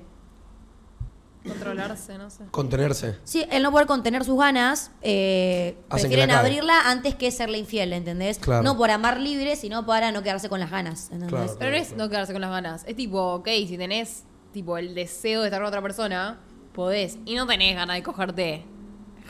[1.49, 2.45] Controlarse, no sé.
[2.51, 3.19] Contenerse.
[3.25, 8.39] Sí, el no poder contener sus ganas, eh, prefieren abrirla antes que serle infiel, ¿entendés?
[8.39, 8.63] Claro.
[8.63, 11.31] No por amar libre, sino para no quedarse con las ganas, ¿entendés?
[11.31, 11.57] Claro.
[11.59, 12.85] Pero no es no quedarse con las ganas.
[12.87, 16.41] Es tipo, ok, si tenés tipo el deseo de estar con otra persona,
[16.73, 17.19] podés.
[17.25, 18.65] Y no tenés ganas de cogerte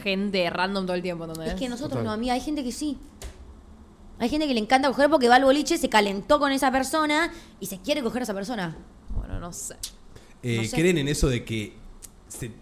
[0.03, 1.55] gente random todo el tiempo, ¿entendés?
[1.55, 2.05] Es que nosotros Total.
[2.05, 2.99] no, amiga, hay gente que sí.
[4.19, 7.31] Hay gente que le encanta coger porque va al boliche, se calentó con esa persona
[7.61, 8.77] y se quiere coger a esa persona.
[9.11, 9.75] Bueno, no sé.
[10.43, 10.77] Eh, No sé.
[10.77, 11.75] ¿Creen en eso de que
[12.29, 12.53] se-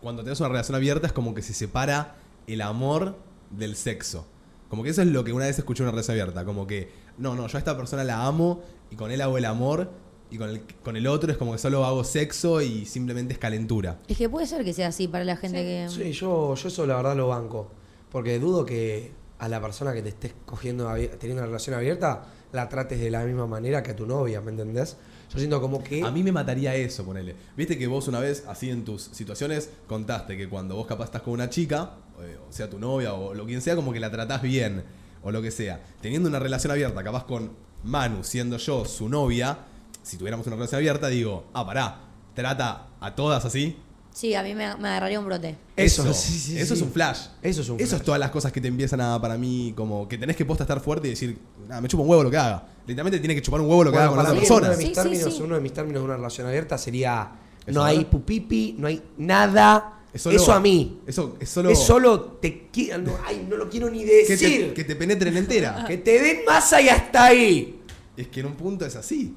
[0.00, 2.16] cuando tenés una relación abierta es como que se separa
[2.46, 3.16] el amor
[3.50, 4.26] del sexo?
[4.68, 6.44] Como que eso es lo que una vez escuché en una relación abierta.
[6.44, 9.44] Como que, no, no, yo a esta persona la amo y con él hago el
[9.44, 9.90] amor
[10.30, 13.38] y con el, con el otro es como que solo hago sexo y simplemente es
[13.38, 14.00] calentura.
[14.08, 15.86] Es que puede ser que sea así para la gente que.
[15.90, 17.70] Sí, yo, yo eso la verdad lo banco.
[18.10, 22.68] Porque dudo que a la persona que te estés cogiendo, teniendo una relación abierta, la
[22.68, 24.96] trates de la misma manera que a tu novia, ¿me entendés?
[25.36, 26.02] Siento como que...
[26.02, 27.34] A mí me mataría eso, ponele.
[27.56, 31.22] Viste que vos una vez, así en tus situaciones, contaste que cuando vos capaz estás
[31.22, 34.10] con una chica, eh, o sea tu novia o lo quien sea, como que la
[34.10, 34.84] tratás bien,
[35.22, 35.82] o lo que sea.
[36.00, 39.58] Teniendo una relación abierta, capaz con Manu, siendo yo su novia,
[40.02, 42.00] si tuviéramos una relación abierta, digo, ah, pará,
[42.34, 43.76] trata a todas así.
[44.14, 45.56] Sí, a mí me, me agarraría un brote.
[45.74, 46.80] Eso, eso, sí, sí, eso sí.
[46.80, 47.18] es un flash.
[47.42, 47.98] Eso es un Eso flash.
[48.00, 50.62] es todas las cosas que te empiezan a, para mí, como que tenés que posta
[50.62, 51.36] estar fuerte y decir,
[51.68, 52.64] nada, me chupa un huevo lo que haga.
[52.86, 54.68] Literalmente tiene que chupar un huevo lo que Bueno, haga con la mí, persona.
[54.68, 55.42] Uno de, mis términos, sí.
[55.42, 57.28] uno de mis términos de una relación abierta sería
[57.66, 60.02] ¿Eso no hay pupipi, no hay nada.
[60.12, 61.00] Es solo- eso a mí.
[61.08, 61.70] Eso es solo.
[61.70, 64.68] Es solo te quiero, no, ay, no lo quiero ni que decir.
[64.68, 65.84] te, que te penetren entera.
[65.88, 67.80] Que te den masa y hasta ahí.
[68.16, 69.34] Es que en un punto es así.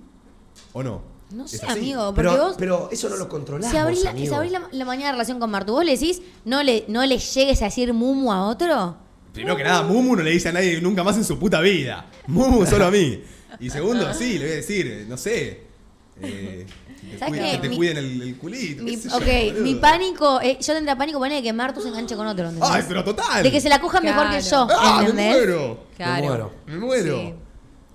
[0.73, 1.16] ¿O no?
[1.31, 1.65] No sé, así.
[1.79, 2.55] amigo, porque Pero, vos.
[2.57, 3.69] pero eso no lo controlás.
[3.69, 4.27] si abrís, vos, la, amigo.
[4.27, 7.05] si abrís la, la mañana de relación con Martu, vos le decís, no le, no
[7.05, 8.95] le llegues a decir mumu a otro.
[9.33, 12.07] Primero que nada, Mumu no le dice a nadie nunca más en su puta vida.
[12.27, 13.21] Mumu solo a mí.
[13.59, 15.61] Y segundo, sí, le voy a decir, no sé.
[16.21, 16.65] eh,
[16.99, 17.51] que te, ¿Sabes cuiden, qué?
[17.51, 18.83] que te Mi- cuiden el, el culito.
[18.83, 19.63] Mi- yo, ok, boludo.
[19.63, 22.67] mi pánico, eh, yo tendría pánico poner de que Martu se enganche con otro, ¿entendés?
[22.71, 23.43] Ay, pero total.
[23.43, 24.81] De que se la coja mejor que yo, Claro.
[24.81, 25.83] ¡Ah, me muero!
[25.95, 26.15] Claro.
[26.15, 26.51] Me muero.
[26.65, 27.17] Me muero.
[27.19, 27.33] Sí.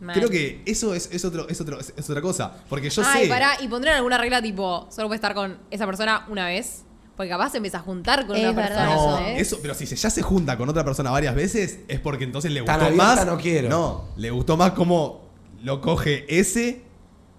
[0.03, 0.15] Mal.
[0.17, 2.53] Creo que eso es, es, otro, es, otro, es, es otra cosa.
[2.69, 3.29] Porque yo Ay, sé.
[3.29, 6.83] pará, y pondrían alguna regla tipo, solo puedes estar con esa persona una vez.
[7.17, 8.95] Porque capaz se empieza a juntar con Es una verdad persona.
[9.11, 9.41] No, ¿sabes?
[9.43, 12.51] eso, pero si se ya se junta con otra persona varias veces, es porque entonces
[12.51, 13.27] le Tan gustó abierta más.
[13.27, 13.69] no quiero.
[13.69, 15.21] No, le gustó más cómo
[15.63, 16.83] lo coge ese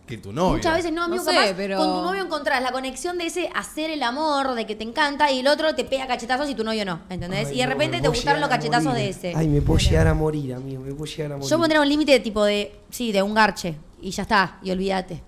[0.07, 0.57] que tu novio.
[0.57, 3.25] Muchas veces no, amigo, No sé, capaz pero- con tu novio encontrás la conexión de
[3.27, 6.55] ese hacer el amor, de que te encanta, y el otro te pega cachetazos y
[6.55, 7.47] tu novio no, ¿entendés?
[7.49, 9.03] Ay, y de no, repente te gustaron los cachetazos morir.
[9.03, 9.33] de ese.
[9.35, 10.81] Ay, me puedo llegar a morir, amigo.
[10.83, 11.49] Me puedo llegar a morir.
[11.49, 14.71] Yo pondría un límite de tipo de, sí, de un garche, y ya está, y
[14.71, 15.21] olvídate.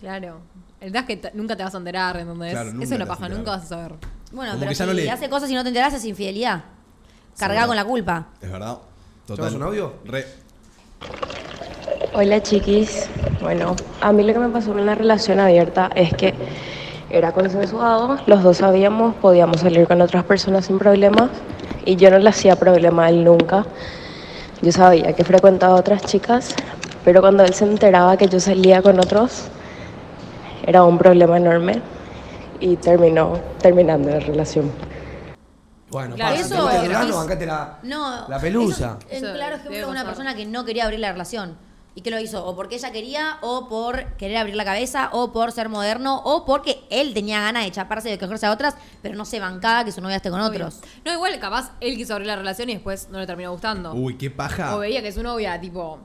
[0.00, 0.40] Claro.
[0.80, 2.52] El verdad es que nunca te vas a enterar, ¿entendés?
[2.52, 3.94] Claro, nunca Eso es una paja, nunca vas a saber.
[4.32, 6.04] Bueno, Como pero que ya si no le- hace cosas y no te enterás es
[6.04, 6.64] infidelidad.
[7.38, 7.66] Cargá verdad.
[7.68, 8.26] con la culpa.
[8.40, 8.78] Es verdad.
[9.26, 9.94] ¿Tenemos un audio?
[10.04, 10.26] Re.
[12.18, 13.10] Hola chiquis.
[13.42, 16.32] Bueno, a mí lo que me pasó en una relación abierta es que
[17.10, 21.28] era consensuado, los dos sabíamos, podíamos salir con otras personas sin problemas
[21.84, 23.66] y yo no le hacía problema a él nunca.
[24.62, 26.54] Yo sabía que frecuentaba a otras chicas,
[27.04, 29.48] pero cuando él se enteraba que yo salía con otros,
[30.66, 31.82] era un problema enorme
[32.60, 34.72] y terminó terminando la relación.
[35.90, 36.82] Bueno, Claro, pasa, eso ¿te gusta el
[37.42, 38.28] es- la, No.
[38.28, 38.96] la pelusa.
[38.98, 40.06] eso es Eso un claro de una pasar.
[40.06, 41.54] persona que no quería abrir la relación.
[41.96, 42.44] ¿Y que lo hizo?
[42.46, 46.44] O porque ella quería, o por querer abrir la cabeza, o por ser moderno, o
[46.44, 49.82] porque él tenía ganas de chaparse y de cogerse a otras, pero no se bancaba
[49.84, 50.66] que su novia esté con Obvio.
[50.66, 50.80] otros.
[51.06, 53.94] No, igual capaz él quiso abrir la relación y después no le terminó gustando.
[53.94, 54.76] Uy, qué paja.
[54.76, 55.98] O veía que su novia, tipo,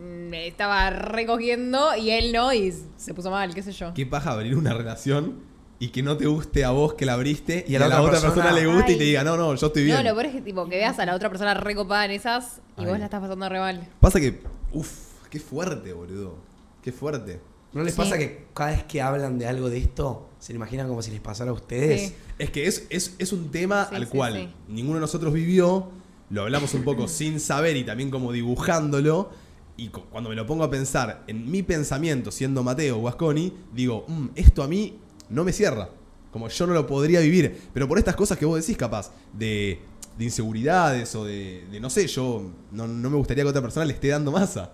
[0.00, 3.92] mm, estaba recogiendo y él no y se puso mal, qué sé yo.
[3.92, 5.42] Qué paja abrir una relación
[5.78, 8.32] y que no te guste a vos que la abriste y, a la, otra persona,
[8.34, 9.96] persona- le guste y te diga, no, no, yo estoy bien.
[9.98, 12.62] No, lo peor es que, tipo, que veas a la otra persona recopada en esas
[12.78, 12.86] y Ay.
[12.86, 13.86] vos la estás pasando re mal.
[14.00, 14.40] Pasa que,
[14.72, 14.88] uff,
[15.34, 16.36] qué fuerte, boludo.
[16.80, 17.40] Qué fuerte.
[17.72, 17.96] ¿No les Sí.
[18.00, 21.10] pasa que cada vez que hablan de algo de esto, se lo imaginan como si
[21.10, 22.00] les pasara a ustedes?
[22.10, 22.14] Sí.
[22.38, 24.54] Es que es, es, es un tema Sí, al sí, cual sí.
[24.72, 25.90] ninguno de nosotros vivió,
[26.30, 29.30] lo hablamos un poco sin saber y también como dibujándolo.
[29.76, 34.04] Y cu- cuando me lo pongo a pensar en mi pensamiento, siendo Mateo Guasconi, digo,
[34.06, 35.90] "Mm, esto a mí no me cierra.
[36.30, 37.60] Como yo no lo podría vivir.
[37.72, 39.80] Pero por estas cosas que vos decís, capaz, de,
[40.16, 43.84] de inseguridades o de, de no sé, yo no, no me gustaría que otra persona
[43.84, 44.72] le esté dando masa.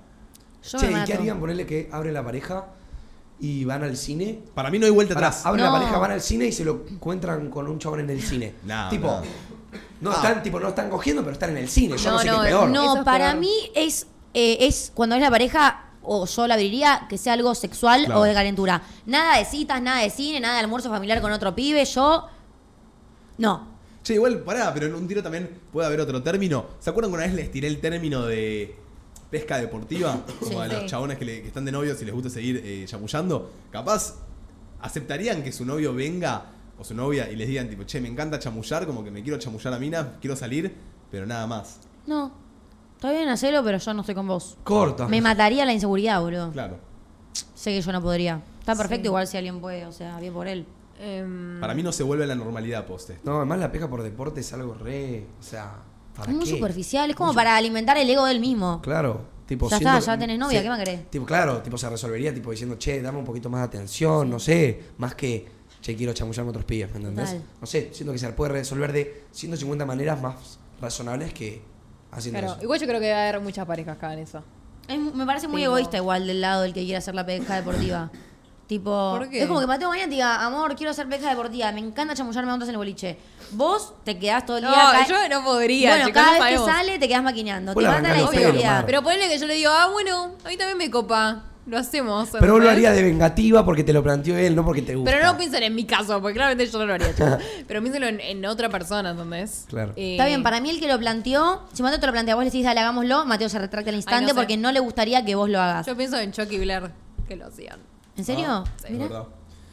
[0.63, 1.07] Yo Che, me ¿y mato.
[1.07, 1.41] qué harían?
[1.41, 2.67] Ponerle que abre la pareja
[3.41, 4.41] y van al cine.
[4.55, 5.47] Para mí no hay vuelta Pará, atrás.
[5.47, 5.75] abre la No.
[5.79, 8.55] pareja, van al cine y se lo encuentran con un chabón en el cine.
[8.65, 9.23] No, tipo, no.
[10.03, 10.15] no, Ah.
[10.17, 11.97] están, tipo, no están cogiendo, pero están en el cine.
[11.97, 12.71] Yo no, No, sé no, qué es peor.
[12.71, 13.41] No, Eso es para peor.
[13.41, 17.55] mí es, eh, es cuando es la pareja, o yo la abriría, que sea algo
[17.55, 18.21] sexual Claro.
[18.21, 18.83] o de calentura.
[19.07, 21.85] Nada de citas, nada de cine, nada de almuerzo familiar con otro pibe.
[21.85, 22.27] Yo.
[23.39, 23.69] No.
[24.03, 26.67] Che, igual, pará, pero en un tiro también puede haber otro término.
[26.79, 28.75] ¿Se acuerdan que una vez les tiré el término de
[29.31, 30.21] pesca deportiva?
[30.41, 30.57] Como Sí.
[30.57, 30.87] a los Sí.
[30.87, 33.51] chabones que, le- que están de novios y les gusta seguir eh, chamullando.
[33.71, 34.15] Capaz,
[34.81, 36.47] ¿aceptarían que su novio venga
[36.79, 39.39] o su novia y les digan, tipo, che, me encanta chamullar, como que me quiero
[39.39, 40.75] chamullar a mina, quiero salir,
[41.11, 41.79] pero nada más?
[42.07, 42.33] No.
[42.97, 44.57] Está bien hacerlo, pero yo no estoy con vos.
[44.65, 45.09] Corta.
[45.09, 46.51] Me mataría la inseguridad, boludo.
[46.53, 46.79] Claro.
[47.55, 48.43] Sé que yo no podría.
[48.59, 49.07] Está perfecto Sí.
[49.09, 50.67] igual si alguien puede, o sea, bien por él.
[50.99, 53.19] Em, Para mí no se vuelve a la normalidad poste.
[53.25, 55.25] No, además la pesca por deporte es algo re.
[55.39, 55.77] O sea,
[56.21, 56.51] ¿para Es muy qué?
[56.53, 58.81] superficial, es como para alimentar el ego del mismo.
[58.83, 59.23] Claro.
[59.47, 61.11] Tipo, Ya siento está, ya tenés novia, sí, ¿qué más querés?
[61.11, 64.39] Tipo, claro, tipo se resolvería tipo diciendo, che, dame un poquito más de atención, no
[64.39, 65.45] sé, más que,
[65.81, 67.31] che, quiero chamullarme a otros pibes, ¿me entendés?
[67.31, 67.43] Total.
[67.61, 71.63] No sé, siento que se puede resolver de 150 maneras más razonables que
[72.13, 72.63] haciendo claro, eso.
[72.63, 74.45] igual yo creo que va a haber muchas parejas acá en eso.
[74.87, 77.57] Es- me parece muy Tipo- egoísta igual del lado del que quiere hacer la pesca
[77.57, 78.11] deportiva.
[78.71, 79.43] Tipo, ¿Por qué?
[79.43, 82.53] es como que Mateo mañana te diga, amor, quiero hacer pesca deportiva, me encanta chamullarme
[82.53, 83.19] ondas en el boliche.
[83.51, 85.91] Vos te quedás todo el día No, yo no podría.
[85.91, 87.75] Bueno, chicos, cada vez que sale te quedás maquineando.
[87.75, 88.85] Vos te la mata la inseguridad.
[88.87, 91.47] Pero ponele que yo le digo, ah, bueno, a mí también me copa.
[91.67, 92.29] Lo hacemos.
[92.39, 95.11] Pero vos lo harías de vengativa porque te lo planteó él, no porque te gusta.
[95.11, 97.39] Pero no piensen en mi caso, porque claramente yo no lo haría, chicos.
[97.67, 99.65] Pero piénsenlo en, en otra persona, ¿entendés?
[99.69, 99.95] Claro.
[99.97, 102.45] Eh, Está bien, para mí el que lo planteó, si Mateo te lo plantea, vos
[102.45, 104.35] le decís, dale, hagámoslo, Mateo se retracta al instante no sé.
[104.37, 105.87] porque no le gustaría que vos lo hagas.
[105.89, 106.93] Yo pienso en Chucky Blair,
[107.27, 107.90] que lo hacían.
[108.21, 108.47] ¿En serio?
[108.49, 109.05] Ah, es Mirá.
[109.05, 109.25] verdad.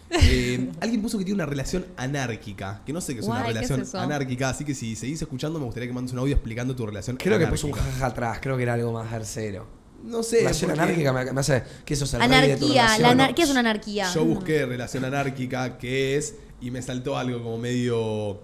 [0.09, 3.49] Eh, alguien puso que tiene una relación anárquica, que no sé qué es una ¿qué
[3.49, 3.99] es relación eso?
[3.99, 7.17] anárquica, así que si seguís escuchando me gustaría que mandes un audio explicando tu relación
[7.17, 7.93] Creo que puso un anárquica.
[7.95, 9.67] jaja atrás, creo que era algo más tercero.
[10.03, 13.01] No sé, Relación porque anárquica me, me hace que eso de tu Anarquía, relación.
[13.01, 14.13] la anarquía es una anarquía.
[14.13, 18.39] Yo busqué relación anárquica, que es, y me saltó algo como medio...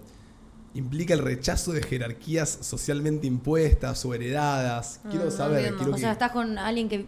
[0.74, 4.98] Implica el rechazo de jerarquías socialmente impuestas o heredadas.
[5.08, 7.06] Quiero Ah, no saber, quiero O que- sea, estás con alguien que.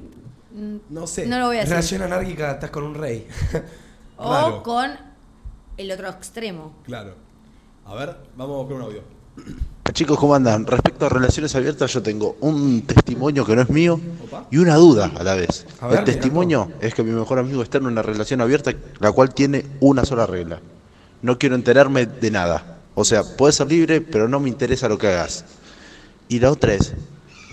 [0.56, 1.26] Mm, No sé.
[1.26, 1.70] No lo voy a decir.
[1.70, 3.26] Relación anárquica, estás con un rey.
[4.18, 4.92] O con
[5.76, 6.74] el otro extremo.
[6.84, 7.14] Claro.
[7.84, 9.02] A ver, vamos con un audio.
[9.92, 10.66] Chicos, ¿cómo andan?
[10.66, 13.98] Respecto a relaciones abiertas, yo tengo un testimonio que no es mío
[14.50, 15.66] y una duda a la vez.
[15.80, 19.12] A ver, El testimonio es que mi mejor amigo está en una relación abierta, la
[19.12, 20.60] cual tiene una sola regla.
[21.22, 22.78] No quiero enterarme de nada.
[22.94, 25.44] O sea, puedes ser libre, pero no me interesa lo que hagas.
[26.28, 26.92] Y la otra es,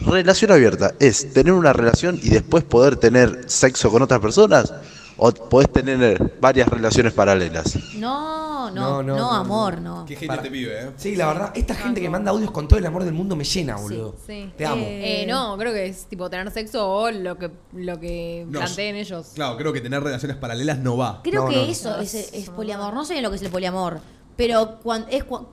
[0.06, 4.74] relación abierta, ¿es tener una relación y después poder tener sexo con otras personas?
[5.16, 7.76] ¿O podés tener varias relaciones paralelas?
[7.96, 10.06] No, no, No, no, no, no, amor, no.
[10.06, 10.92] Qué Para- te pibe, eh.
[10.98, 13.44] Sí, la verdad, esta gente que manda audios con todo el amor del mundo me
[13.44, 14.16] llena, boludo.
[14.26, 14.52] Sí.
[14.58, 14.84] Te amo.
[14.88, 18.96] Eh, no, creo que es tipo tener sexo o lo que, lo que No, planteen
[18.96, 19.32] ellos.
[19.36, 21.22] Claro, creo que tener relaciones paralelas no va.
[21.24, 21.62] Creo No, que no.
[21.64, 22.94] eso es, es poliamor.
[22.94, 24.00] No sé lo que es el poliamor.
[24.36, 25.50] Pero cuando es cuando,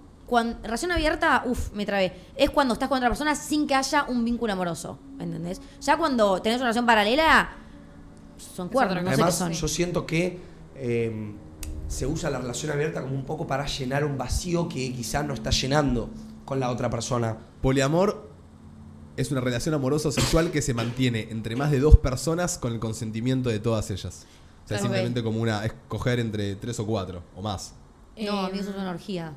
[0.62, 2.12] relación abierta, uff, me trabé.
[2.36, 4.98] Es cuando estás con otra persona sin que haya un vínculo amoroso.
[5.18, 5.60] ¿Entendés?
[5.80, 7.50] Ya cuando tenés una relación paralela,
[8.38, 9.52] son cuernos, no sé qué Además, son.
[9.52, 10.38] yo siento que
[10.76, 11.34] eh,
[11.88, 15.34] se usa la relación abierta como un poco para llenar un vacío que quizás no
[15.34, 16.08] está llenando
[16.44, 17.36] con la otra persona.
[17.60, 18.30] Poliamor
[19.16, 22.78] es una relación amorosa sexual que se mantiene entre más de dos personas con el
[22.80, 24.26] consentimiento de todas ellas.
[24.64, 27.74] O sea, simplemente como una escoger entre tres o cuatro o más.
[28.16, 29.32] No, a Eh, mí eso es una orgía.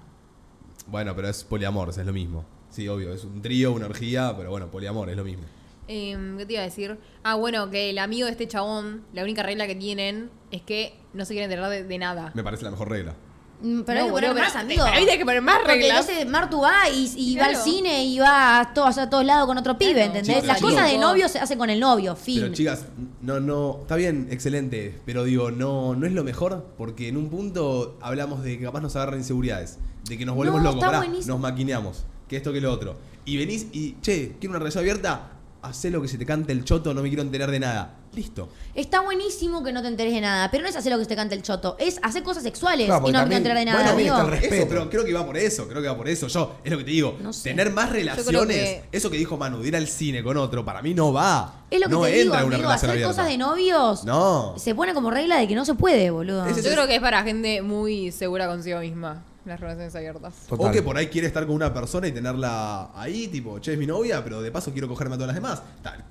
[0.88, 2.46] Bueno, pero es poliamor, es lo mismo.
[2.70, 5.44] Sí, obvio, es un trío, una orgía, pero bueno, poliamor es lo mismo.
[5.88, 6.98] Em, ¿Qué te iba a decir?
[7.24, 10.94] Ah, bueno, que el amigo de este chabón, la única regla que tienen es que
[11.14, 12.32] no se quieren enterar de, de nada.
[12.36, 13.14] Me parece la mejor regla.
[13.62, 14.84] Mm, Pero No, hay que poner boludo, más, pero- amigo.
[14.86, 16.00] ahí tenés que poner más Porque reglas.
[16.10, 19.46] entonces Martu va y, y va al cine y va a todos, a todos lados
[19.46, 20.14] con otro pibe, Claro.
[20.16, 20.46] ¿entendés?
[20.46, 22.42] Las cosas de novio se hacen con el novio, fin.
[22.42, 22.86] Pero chicas,
[23.22, 27.30] no, no, está bien, excelente, pero digo, no, no es lo mejor, porque en un
[27.30, 31.00] punto hablamos de que capaz nos agarran inseguridades, de que nos volvemos No, locos, está
[31.00, 32.96] pará, nos maquineamos, que esto que lo otro.
[33.26, 35.30] Y venís y, che, quiero una relación abierta,
[35.62, 37.96] hacé lo que se te cante el choto, no me quiero enterar de nada.
[38.14, 38.50] Listo.
[38.76, 41.16] Está buenísimo que no te enteres de nada, pero no es hacer lo que te
[41.16, 43.78] cante el choto, es hacer cosas sexuales Claro, y no te también- enterar de nada,
[43.80, 44.10] bueno, amigo.
[44.16, 44.56] está el respeto.
[44.56, 46.28] Eso, pero creo que va por eso, creo que va por eso.
[46.28, 47.50] Yo, es lo que te digo, No sé.
[47.50, 50.82] tener más relaciones, que- eso que dijo Manu, de ir al cine con otro, para
[50.84, 51.64] mí no va.
[51.72, 53.10] Es lo que no te entra digo, en una amigo, relación hacer abierta.
[53.10, 54.54] cosas de novios No.
[54.58, 56.46] se pone como regla de que no se puede, boludo.
[56.50, 60.34] Yo creo que es para gente muy segura consigo misma, las relaciones abiertas.
[60.48, 60.68] Total.
[60.68, 63.80] O que por ahí quiere estar con una persona y tenerla ahí, tipo, che, es
[63.80, 65.62] mi novia, pero de paso quiero cogerme a todas las demás.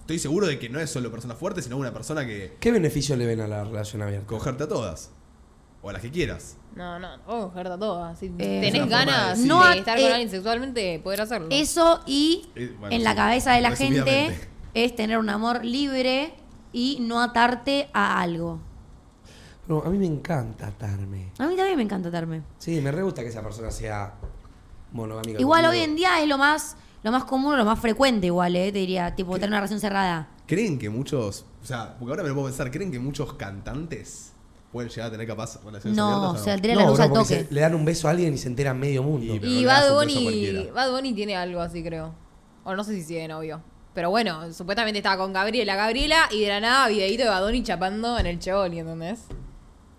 [0.01, 3.17] Estoy seguro de que no es solo persona fuerte, sino una persona que ¿Qué beneficio
[3.17, 4.27] le ven a la relación abierta?
[4.27, 5.11] cogerte a todas.
[5.85, 6.57] O las que quieras.
[6.77, 8.19] No, no, oh, cogerte a todas.
[8.19, 9.79] Si Eh, tenés ganas de de, decir.
[9.79, 11.49] estar No, con eh, alguien sexualmente, poder hacerlo.
[11.51, 14.39] Eso y Eh, bueno, en la cabeza de la gente
[14.75, 16.35] es tener un amor libre
[16.73, 18.61] y no atarte a algo.
[19.69, 21.33] No, a mí me encanta atarme.
[21.39, 22.43] A mí también me encanta atarme.
[22.59, 24.15] Sí, me re gusta que esa persona sea
[24.93, 25.41] monogámica.
[25.41, 25.83] Igual conmigo.
[25.83, 28.71] hoy en día es lo más lo más común o lo más frecuente igual, eh,
[28.71, 30.29] te diría, tipo tener una relación cerrada.
[30.47, 34.33] ¿Creen que muchos, o sea, porque ahora me lo puedo pensar, ¿creen que muchos cantantes
[34.71, 36.63] pueden llegar a tener capaz relaciones No, abiertas o sea, no?
[36.69, 37.25] la No, luz al toque.
[37.25, 39.35] se- le dan un beso a alguien y se entera medio mundo.
[39.35, 40.71] Y- y no Bad Bunny.
[40.73, 42.15] Bad Bunny tiene algo así, creo.
[42.63, 43.61] O no sé si sigue novio.
[43.95, 47.65] Pero bueno, supuestamente estaba con Gabriela, Gabriela, y de la nada videíto de Bad Bunny
[47.65, 49.25] chapando en el Chevoli, ¿entendés?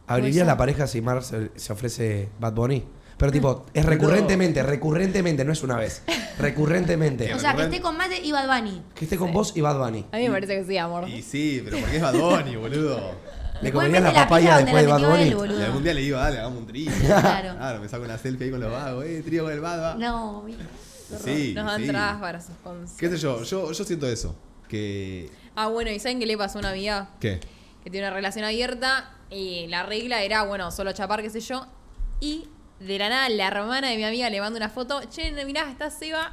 [0.08, 2.84] ¿Abriría la pareja si Mar se, se ofrece Bad Bunny?
[3.18, 6.04] Pero tipo, es recurrentemente, recurrentemente, no es una vez.
[6.40, 7.34] Recurrentemente.
[7.34, 8.82] O sea, que esté con de y Bad Bunny.
[8.96, 10.06] Que esté con vos y Bad Bunny.
[10.12, 11.08] A mí me parece que sí, amor.
[11.08, 13.16] Y sí, pero porque es Bad Bunny, boludo.
[13.62, 15.24] ¿Le comerías la la papaya después de Bad Bunny?
[15.24, 15.60] él, boludo.
[15.60, 16.92] Y algún día le digo, dale, hagamos un trío.
[17.06, 17.56] Claro.
[17.56, 20.44] Claro, me saco una selfie ahí con los vagos, eh, trío con el Bad No,
[21.24, 21.84] Sí, Nos dan sí.
[21.86, 22.98] entradas para sus conciertos.
[22.98, 23.44] ¿Qué sé yo?
[23.44, 24.36] Yo, yo siento eso.
[24.68, 25.30] Que.
[25.56, 27.12] Ah, bueno, ¿y saben qué le pasó a una amiga?
[27.20, 27.40] ¿Qué?
[27.84, 31.68] Que tiene una relación abierta y la regla era, bueno, solo chapar, qué sé yo.
[32.20, 32.48] Y
[32.80, 35.90] de la nada la hermana de mi amiga le manda una foto, che, mirá, está
[35.90, 36.32] Seba.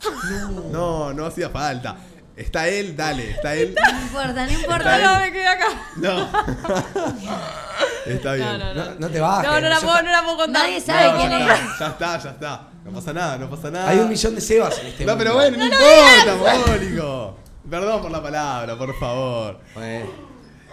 [0.72, 1.96] No, no hacía falta.
[2.36, 3.74] Está él, dale, está él.
[3.74, 4.98] no importa, no importa.
[4.98, 5.68] No, me quedé acá.
[5.96, 6.28] No.
[8.06, 8.46] Está bien.
[8.46, 9.50] No, no, No, no te bajes.
[9.50, 10.62] No, no la puedo, no la puedo contar.
[10.62, 11.60] Nadie sabe No, quién ya es.
[11.60, 12.68] está, ya está, ya está.
[12.84, 13.88] No pasa nada, no pasa nada.
[13.88, 17.38] Hay un millón de Sebas en este No, pero bueno, no, importa, Mónico.
[17.70, 19.58] Perdón por la palabra, por favor.
[19.74, 20.06] Bueno.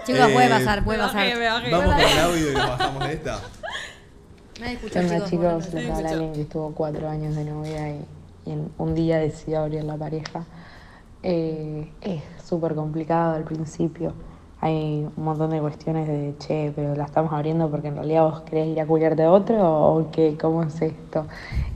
[0.06, 1.54] Chicos, puede Eh, pasar, puede Me bajé, me pasar.
[1.54, 1.72] bajé.
[1.72, 3.40] Vamos con el audio y nos bajamos de esta.
[4.60, 5.30] Nadie ¿Qué escucha, onda chicos.
[5.30, 5.74] chicos?
[5.74, 8.06] Les habla alguien que estuvo cuatro años de novia y,
[8.46, 10.44] y en un día decidió abrir la pareja.
[11.24, 14.14] Eh, es súper complicado al principio.
[14.64, 18.42] Hay un montón de cuestiones de, che, pero la estamos abriendo porque en realidad vos
[18.44, 21.26] querés ir a culiarte a otro o qué, cómo es esto.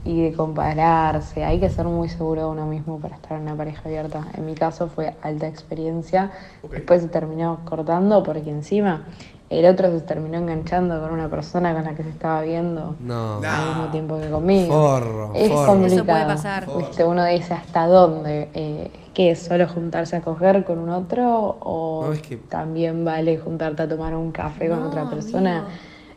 [0.06, 3.54] Y de compararse, hay que ser muy seguro de uno mismo para estar en una
[3.56, 4.26] pareja abierta.
[4.32, 6.30] En mi caso fue alta experiencia,
[6.72, 9.04] después se terminó cortando porque encima
[9.50, 13.40] el otro se terminó enganchando con una persona con la que se estaba viendo No.
[13.42, 14.72] Al mismo tiempo que conmigo.
[14.72, 15.66] Forro, es forro.
[15.66, 15.94] complicado.
[15.94, 16.66] Eso puede pasar.
[16.78, 17.04] ¿Viste?
[17.04, 18.48] Uno dice hasta dónde.
[18.54, 19.40] Eh, ¿Qué es?
[19.40, 21.58] ¿Solo juntarse a coger con un otro?
[21.58, 25.58] ¿O No, es que- también vale juntarte a tomar un café con No, otra persona
[25.66, 25.72] amigo.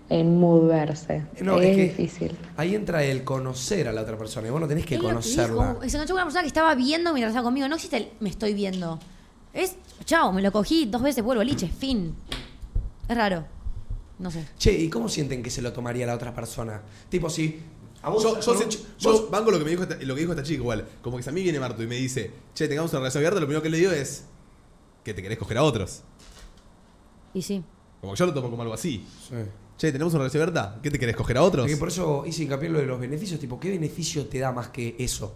[0.09, 1.23] en mood verse?
[1.41, 2.37] No, es, es que difícil.
[2.57, 4.47] Ahí entra el conocer a la otra persona.
[4.47, 5.69] Y vos no tenés que que conocerla.
[5.79, 5.89] dijo.
[5.89, 7.67] Se enganchó con una persona que estaba viendo mientras estaba conmigo.
[7.67, 8.99] No existe el me estoy viendo.
[9.51, 12.13] Es, chao, me lo cogí dos veces, vuelvo liche, fin.
[13.09, 13.45] Es raro.
[14.19, 14.45] No sé.
[14.59, 16.81] Che, ¿y cómo sienten que se lo tomaría la otra persona?
[17.09, 17.59] Tipo, si.
[18.03, 18.55] A vos, Yo,
[18.99, 20.87] yo, banco lo que, me dijo esta, lo que dijo esta chica igual.
[21.01, 23.39] Como que si a mí viene Marto y me dice, che, tengamos una relación abierta,
[23.39, 24.25] lo primero que le digo es
[25.03, 26.01] que te querés coger a otros.
[27.33, 27.63] Y sí.
[27.99, 29.05] Como que yo lo tomo como algo así.
[29.29, 29.35] Sí.
[29.77, 30.79] Che, ¿tenemos una relación abierta?
[30.81, 31.63] ¿Qué te querés coger a otros?
[31.63, 33.39] Porque por eso hice hincapié en lo de los beneficios.
[33.39, 35.35] Tipo, ¿qué beneficio te da más que eso?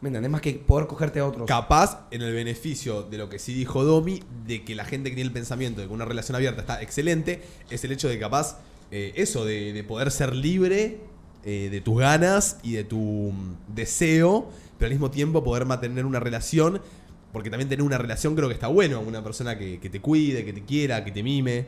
[0.00, 0.30] ¿Me entendés?
[0.30, 1.46] Más que poder cogerte a otros.
[1.46, 5.16] Capaz, en el beneficio de lo que sí dijo Domi, de que la gente que
[5.16, 8.58] tiene el pensamiento de que una relación abierta está excelente, es el hecho de capaz,
[8.90, 11.00] eh, eso, de, de poder ser libre
[11.44, 16.04] eh, de tus ganas y de tu mm, deseo, pero al mismo tiempo poder mantener
[16.04, 16.80] una relación,
[17.32, 20.52] porque también tener una relación creo que está bueno, una persona que, te cuide, que
[20.52, 21.66] te quiera, que te mime,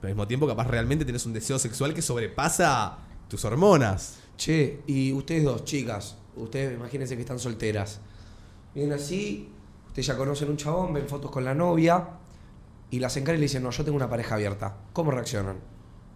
[0.00, 4.18] pero al mismo tiempo capaz realmente tenés un deseo sexual que sobrepasa tus hormonas.
[4.36, 8.00] Che, y ustedes dos, chicas, ustedes imagínense que están solteras.
[8.74, 9.48] Vienen así,
[9.86, 12.08] ustedes ya conocen un chabón, ven fotos con la novia
[12.90, 14.76] y las encaran y le dicen, no, yo tengo una pareja abierta.
[14.92, 15.56] ¿Cómo reaccionan?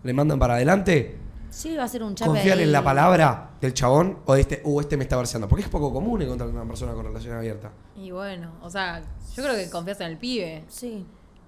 [0.03, 1.17] ¿Le mandan para adelante?
[1.53, 2.65] Sí, va a ser un chape ¿Confían ahí.
[2.65, 5.47] en la palabra del chabón o de este, uh, este me está verseando?
[5.49, 7.71] Porque es poco común encontrar una persona con relación abierta.
[7.95, 9.03] Y bueno, o sea,
[9.37, 10.65] yo creo que confías en el pibe.
[10.69, 11.05] Sí.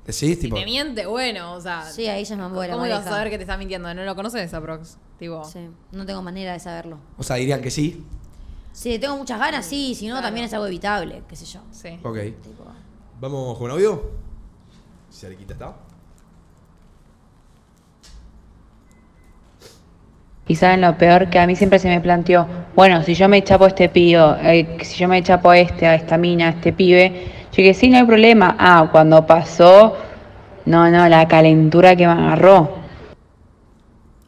[0.07, 0.19] ¿Decís?
[0.19, 1.83] Si Tipo, te miente, bueno, o sea.
[1.90, 3.93] Sí, ahí ya me voy la ¿Cómo ibas a saber que te está mintiendo?
[3.95, 4.99] ¿No lo conoces a Prox?
[5.19, 5.43] Tipo.
[5.45, 6.99] Sí, no tengo manera de saberlo.
[7.17, 8.05] o sea, dirían que sí.
[8.73, 10.27] Si tengo muchas ganas, sí, si no, Claro.
[10.27, 11.61] también es algo evitable, qué sé yo.
[11.71, 11.99] Sí.
[12.03, 12.17] Ok.
[12.43, 12.64] Tipo,
[13.21, 14.11] ¿Vamos con audio?
[15.09, 15.75] Si Arequita está.
[20.46, 23.42] Y saben lo peor que a mí siempre se me planteó, bueno, si yo me
[23.42, 26.50] chapo a este pío, eh, si yo me chapo a este, a esta mina, a
[26.50, 27.11] este pibe,
[27.50, 28.54] yo dije, sí, no hay problema.
[28.59, 29.96] Ah, cuando pasó,
[30.66, 32.76] no, no, la calentura que me agarró.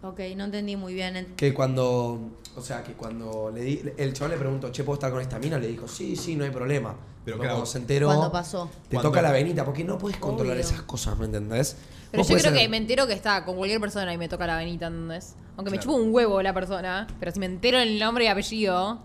[0.03, 1.17] ok, no entendí muy bien.
[1.17, 2.19] en- Que cuando,
[2.57, 5.39] o sea, que cuando le di, el chabón le preguntó, che, ¿puedo estar con esta
[5.39, 5.59] mina?
[5.59, 6.95] Le dijo, sí, sí, no hay problema.
[7.25, 8.71] Pero claro, cuando se enteró, pasó.
[8.89, 10.65] te toca la venita, porque no puedes controlar Obvio.
[10.65, 11.77] esas cosas, ¿me entendés?
[12.11, 14.29] Pero Vos yo creo ser- que me entero que está con cualquier persona y me
[14.29, 15.35] toca la venita, ¿entendés?
[15.57, 15.91] Aunque me Claro.
[15.93, 19.01] chupo un huevo la persona, pero si me entero el nombre y apellido,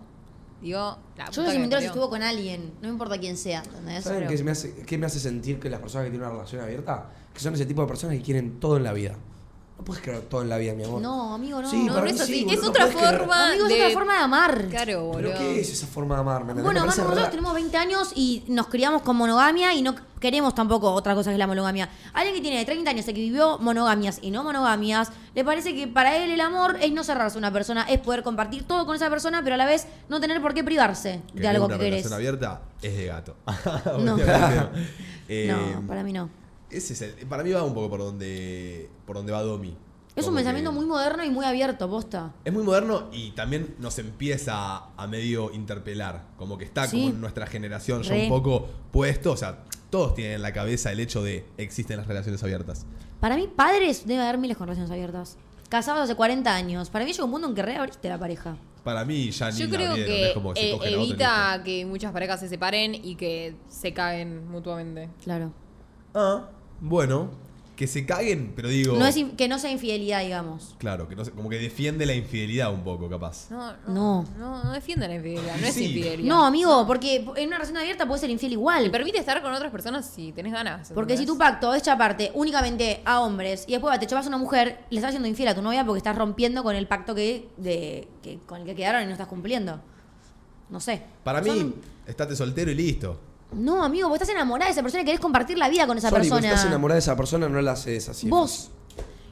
[0.60, 2.88] digo, la Yo puta no que sé me entero si estuvo con alguien, no me
[2.90, 4.04] importa quién sea, ¿entendés?
[4.04, 6.62] ¿Saben qué me, hace, qué me hace sentir que las personas que tienen una relación
[6.62, 9.16] abierta, que son ese tipo de personas que quieren todo en la vida?
[9.82, 11.02] No puedes creer todo en la vida, mi amor.
[11.02, 11.68] No, amigo, no.
[11.68, 12.34] Sí, No, para no mí es así.
[12.34, 13.18] sí, es otra no podés creer.
[13.18, 13.82] forma Amigo, es de...
[13.82, 14.64] otra forma de amar.
[14.70, 15.32] Claro, boludo.
[15.32, 16.36] ¿Pero qué es esa forma de amar?
[16.44, 16.64] ¿Me entendés?
[16.66, 20.54] Bueno, Me parece nosotros tenemos 20 años y nos criamos con monogamia y no queremos
[20.54, 21.88] tampoco otra cosa que la monogamia.
[22.12, 25.88] Alguien que tiene 30 años y que vivió monogamias y no monogamias, le parece que
[25.88, 28.94] para él el amor es no cerrarse a una persona, es poder compartir todo con
[28.94, 31.80] esa persona, pero a la vez no tener por qué privarse de algo una que
[31.86, 32.04] querés.
[32.04, 33.34] relación abierta es de gato.
[33.98, 34.16] No.
[35.28, 36.28] Eh, No, para mí no.
[36.72, 39.76] Ese es el- para mí va un poco por donde, por donde va Domi.
[40.14, 42.34] Es un pensamiento que- muy moderno y muy abierto, posta.
[42.44, 46.26] Es muy moderno y también nos empieza a medio interpelar.
[46.36, 46.98] Como que está Sí.
[46.98, 49.32] como en nuestra generación ya un poco puesto.
[49.32, 52.84] O sea, todos tienen en la cabeza el hecho de existen las relaciones abiertas.
[53.20, 55.38] Para mí, padres debe haber miles con relaciones abiertas.
[55.70, 56.90] Casados hace 40 años.
[56.90, 58.56] Para mí llega un punto en que reabriste la pareja.
[58.84, 61.86] Para mí ya ni Yo creo vieron, que es como que se eh, evita que
[61.86, 65.08] muchas parejas se separen y que se caguen mutuamente.
[65.24, 65.52] Claro.
[66.14, 66.50] Ah,
[66.82, 67.30] bueno,
[67.76, 68.96] que se caguen, pero digo.
[68.96, 70.76] No es in- que no sea infidelidad, digamos.
[70.78, 73.50] Claro, que no sé, como que defiende la infidelidad un poco, capaz.
[73.50, 73.76] No, No.
[73.88, 75.86] no, no, no defiende la infidelidad, no es Sí.
[75.86, 76.28] infidelidad.
[76.28, 78.90] No, amigo, porque en una relación abierta puede ser infiel Te igual.
[78.90, 80.92] permite estar con otras personas si tenés ganas.
[80.94, 81.34] Porque si ¿entendés?
[81.34, 84.96] tu pacto es chaparte únicamente a hombres y después te chapas a una mujer, le
[84.98, 88.38] estás haciendo infiel a tu novia porque estás rompiendo con el pacto que, de, que
[88.46, 89.80] con el que quedaron y no estás cumpliendo.
[90.68, 91.02] No sé.
[91.24, 91.74] Para mí, Son-
[92.06, 93.18] estate soltero y listo.
[93.52, 96.08] No, amigo, vos estás enamorada de esa persona y querés compartir la vida con esa
[96.10, 96.48] Sorry, persona.
[96.48, 98.28] estás enamorada de esa persona, no la haces así.
[98.28, 98.70] Vos.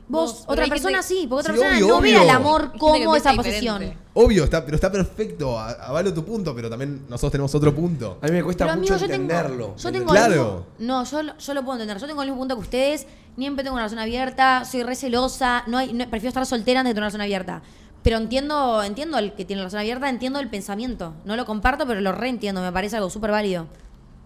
[0.09, 2.23] Vos, otra persona sí, porque otra Sí, persona obvio, no ve obvio.
[2.23, 3.95] al amor Hay gente que como esa posesión.
[4.13, 5.57] Obvio, está, pero está perfecto.
[5.57, 8.19] a- Avalo tu punto, pero también nosotros tenemos otro punto.
[8.21, 9.77] A mí me cuesta Pero, mucho amigo, yo tengo- entenderlo.
[9.77, 10.35] Yo ¿me tengo el Claro.
[10.35, 11.99] mismo- no, yo, lo- yo lo puedo entender.
[11.99, 13.07] Yo tengo el mismo punto que ustedes.
[13.39, 14.65] Siempre tengo una relación abierta.
[14.65, 15.63] Soy re celosa.
[15.69, 17.63] No hay, no- prefiero estar soltera antes de tener una relación abierta.
[18.03, 21.13] Pero entiendo, entiendo el que tiene una relación abierta, entiendo el pensamiento.
[21.25, 22.63] No lo comparto, pero lo reentiendo.
[22.63, 23.69] Me parece algo súper válido.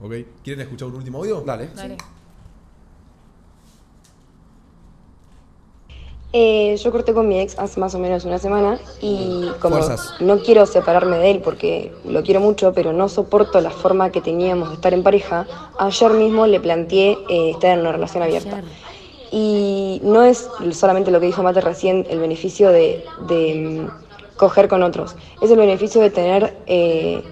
[0.05, 0.13] ¿Ok?
[0.43, 1.41] ¿Quieren escuchar un último audio?
[1.41, 1.71] Dale.
[1.75, 1.97] Dale.
[6.35, 10.15] Eh, yo corté con mi ex hace más o menos una semana y como Fuerzas.
[10.21, 14.21] no quiero separarme de él porque lo quiero mucho, pero no soporto la forma que
[14.21, 15.47] teníamos de estar en pareja,
[15.79, 18.63] ayer mismo le planteé eh, estar en una relación abierta.
[19.31, 24.69] Y no es solamente lo que dijo Mate recién, el beneficio de, de, mm, coger
[24.69, 27.23] con otros, es el beneficio de tener eh,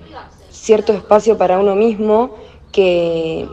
[0.51, 2.37] cierto espacio para uno mismo
[2.73, 3.47] que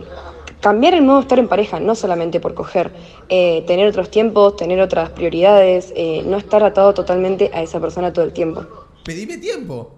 [0.61, 2.91] cambiar el modo de estar en pareja, no solamente por coger,
[3.29, 8.11] eh, tener otros tiempos, tener otras prioridades, eh, no estar atado totalmente a esa persona
[8.11, 8.65] todo el tiempo.
[9.03, 9.91] Pedime tiempo.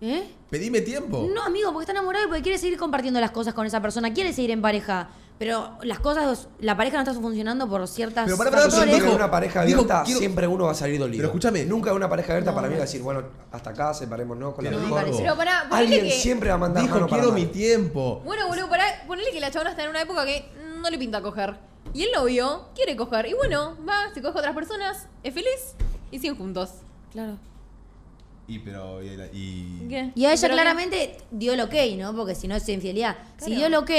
[0.00, 0.24] ¿Eh?
[0.52, 1.26] Pedime tiempo.
[1.34, 4.12] No, amigo, porque está enamorado y porque quiere seguir compartiendo las cosas con esa persona.
[4.12, 5.08] Quiere seguir en pareja.
[5.38, 8.90] Pero las cosas, la pareja no está funcionando por ciertas Pero para, para, que en
[9.02, 11.16] dijo- una pareja abierta quiero- siempre uno va a salir dolido.
[11.20, 11.64] Pero escúchame.
[11.64, 14.62] Nunca una pareja abierta No, para mí va a decir, bueno, hasta acá, separémonos con
[14.64, 15.04] la Pero mejor.
[15.06, 16.10] dijo- Pero pará, Alguien que...
[16.10, 17.40] siempre va a mandar Dijo, mano para quiero mal.
[17.42, 18.20] mi tiempo.
[18.22, 20.44] Bueno, boludo, pará, ponele que la chabona está en una época que
[20.82, 21.56] no le pinta coger.
[21.94, 23.26] Y el novio quiere coger.
[23.26, 25.74] Y bueno, va, se coge a otras personas, es feliz
[26.10, 26.72] y siguen juntos.
[27.10, 27.38] Claro.
[28.48, 29.02] Y pero.
[29.02, 30.12] Y, y- ¿Qué?
[30.14, 32.14] Y a ella Pero que- claramente dio el ok, ¿no?
[32.14, 33.16] Porque si no es infidelidad.
[33.38, 33.90] Si dio el ok,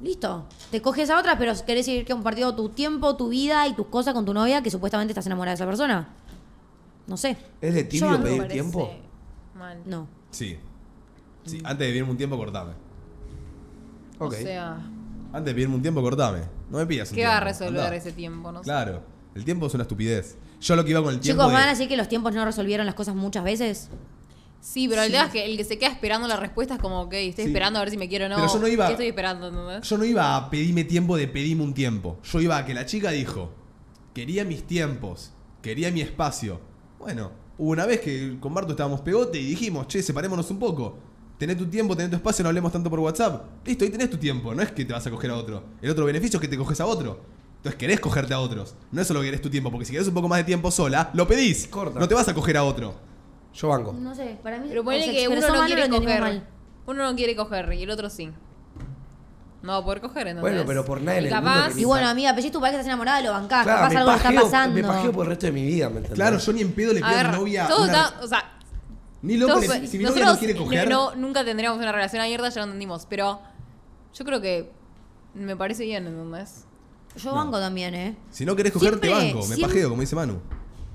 [0.00, 0.46] listo.
[0.70, 4.14] Te coges a otra, pero querés seguir compartiendo tu tiempo, tu vida y tus cosas
[4.14, 6.08] con tu novia que supuestamente estás enamorada de esa persona.
[7.06, 7.36] No sé.
[7.60, 8.90] ¿Es de tibio pedir tiempo?
[9.56, 9.80] Mal.
[9.86, 10.06] No.
[10.30, 10.56] Sí.
[11.44, 12.72] Sí, antes de pedirme un tiempo, cortame.
[14.18, 14.34] Ok.
[14.34, 14.74] O sea,
[15.32, 16.40] Antes de pedirme un tiempo, cortame.
[16.70, 17.32] No me pidas un ¿qué tiempo.
[17.32, 17.96] va a resolver andá.
[17.96, 18.52] ese tiempo?
[18.52, 18.64] No sé.
[18.64, 19.02] Claro.
[19.34, 20.36] El tiempo es una estupidez.
[20.62, 21.42] Yo lo que iba con el tiempo.
[21.42, 23.88] Chicos, de- ¿van a decir que los tiempos no resolvieron las cosas muchas veces?
[24.60, 27.00] Sí, pero el tema es que el que se queda esperando la respuesta es como,
[27.02, 27.50] ok, estoy Sí.
[27.50, 28.36] esperando a ver si me quiero o no.
[28.36, 29.48] Pero yo no iba- ¿Qué estoy esperando?
[29.48, 29.88] ¿entendés?
[29.88, 32.18] Yo no iba a pedirme tiempo de pedirme un tiempo.
[32.22, 33.50] Yo iba a que la chica dijo,
[34.14, 36.60] quería mis tiempos, quería mi espacio.
[37.00, 40.96] Bueno, hubo una vez que con Barto estábamos pegote y dijimos, che, separémonos un poco.
[41.38, 43.66] Tenés tu tiempo, tenés tu espacio, no hablemos tanto por WhatsApp.
[43.66, 44.54] Listo, ahí tenés tu tiempo.
[44.54, 45.64] No es que te vas a coger a otro.
[45.82, 47.20] El otro beneficio es que te coges a otro.
[47.62, 48.74] Entonces querés cogerte a otros.
[48.90, 50.72] No es solo que querés tu tiempo, porque si querés un poco más de tiempo
[50.72, 51.68] sola, lo pedís.
[51.68, 52.00] Corta.
[52.00, 52.92] No te vas a coger a otro.
[53.54, 53.92] Yo banco.
[53.96, 56.42] No sé, para mí Pero ponele que uno no quiere coger.
[56.86, 58.32] Uno no quiere coger y el otro sí.
[59.62, 60.52] No va a poder coger, entonces.
[60.54, 62.50] Bueno, pero por nada en Y el mundo capaz, que Y bueno, amiga, pero si
[62.50, 63.62] tu pareja estás enamorada, lo bancás.
[63.62, 64.74] Claro, capaz me algo le está pajeo, pasando.
[64.74, 66.14] me pajeo por el resto de mi vida, ¿me entendés?
[66.14, 67.68] Claro, yo ni en pedo le pido a mi novia.
[67.68, 68.52] todo una- está, o sea,
[69.22, 70.88] Ni loco, todos- le- si mi novia no quiere coger.
[70.90, 73.06] no- nunca tendríamos una relación abierta, ya lo entendimos.
[73.08, 73.40] Pero
[74.12, 74.72] yo creo que
[75.34, 76.66] me parece bien, ¿entendés?
[77.16, 78.16] Yo banco también, ¿eh?
[78.30, 79.38] Si no querés coger, te Siempre- banco.
[79.48, 80.38] Me siempre- pajeo, como dice Manu.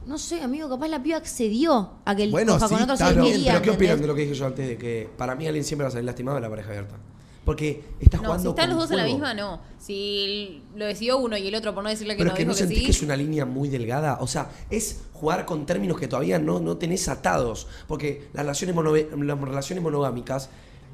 [0.05, 2.99] No sé, amigo, capaz la piba accedió a que él Bueno, coja sí, con otros
[3.01, 4.01] está y él bien, quería, Pero ¿qué opinan ¿entendés?
[4.01, 4.67] de lo que dije yo antes?
[4.67, 6.95] De que para mí alguien siempre va a salir lastimado de la pareja abierta.
[7.43, 9.17] Porque estás No, jugando si están con los dos en la fuego.
[9.17, 9.59] misma, no.
[9.77, 12.45] Si lo decidió uno y el otro por no decirle que Pero no es que
[12.45, 12.85] no dijo que sentís sí.
[12.85, 14.17] que es una línea muy delgada.
[14.21, 17.67] O sea, es jugar con términos que todavía no, no tenés atados.
[17.87, 18.75] Porque las relaciones,
[19.17, 20.49] las relaciones monogámicas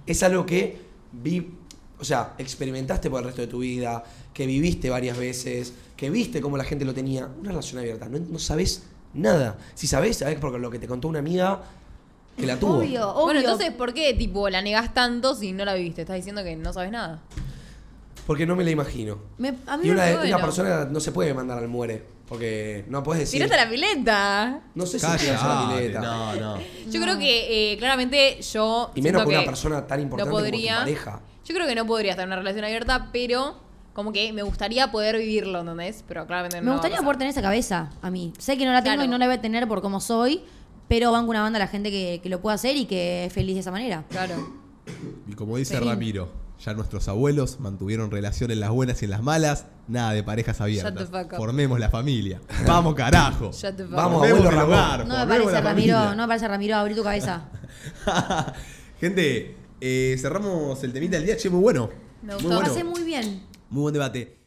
[0.05, 0.79] es algo que
[1.11, 1.55] vi
[1.99, 6.41] o sea, experimentaste por el resto de tu vida, que viviste varias veces, que viste
[6.41, 7.27] cómo la gente lo tenía.
[7.39, 8.83] Una relación abierta, no, no sabes
[9.13, 9.57] nada.
[9.75, 11.61] Si sabes, sabes porque lo que te contó una amiga
[12.37, 12.77] que la tuvo.
[12.79, 13.23] Obvio, obvio.
[13.25, 16.01] Bueno, entonces, ¿por qué tipo la negás tanto si no la viviste?
[16.01, 17.21] Estás diciendo que no sabes nada.
[18.25, 19.19] Porque no me la imagino.
[19.37, 22.03] Me- a mí Y no una, me- una persona no se puede mandar al muere.
[22.27, 23.37] Porque no puedes decir.
[23.41, 24.61] Tiraste a la pileta.
[24.73, 25.99] No sé si tiras a la pileta.
[26.01, 26.57] no, no.
[26.89, 28.91] Yo creo que eh, claramente yo.
[28.95, 30.77] Y menos con una persona tan importante no como tu podría.
[30.79, 31.19] pareja.
[31.45, 33.57] Yo creo que no podría estar en una relación abierta, pero
[33.93, 36.03] como que me gustaría poder vivirlo, ¿entendés?
[36.07, 36.63] Pero claramente no.
[36.63, 37.05] Me va a gustaría pasar.
[37.05, 38.33] poder tener esa cabeza a mí.
[38.39, 39.07] Sé que no la tengo Claro.
[39.07, 40.43] y no la voy a tener por cómo soy,
[40.87, 43.33] pero banco una banda a la gente que, que lo pueda hacer y que es
[43.33, 44.03] feliz de esa manera.
[44.09, 44.35] Claro.
[45.27, 45.79] Y como dice.
[45.79, 50.23] Ramiro, ya nuestros abuelos mantuvieron relación en las buenas y en las malas, nada de
[50.23, 50.93] parejas abiertas.
[50.93, 51.37] Shut the fuck up.
[51.37, 52.39] Formemos la familia.
[52.65, 53.51] Vamos, carajo.
[53.51, 54.27] Shut the fuck Vamos, up.
[54.27, 54.73] Formemos abuelo el Ramón.
[54.73, 56.15] hogar, No me formemos parece, la Ramiro, familia.
[56.15, 57.41] no me parece, Ramiro, abrir tu cabeza.
[58.99, 61.89] Gente, eh, cerramos el temita del día, che, muy bueno.
[62.21, 62.47] Me gustó.
[62.47, 62.69] Lo bueno.
[62.69, 63.43] pasé muy bien.
[63.69, 64.42] Muy buen debate.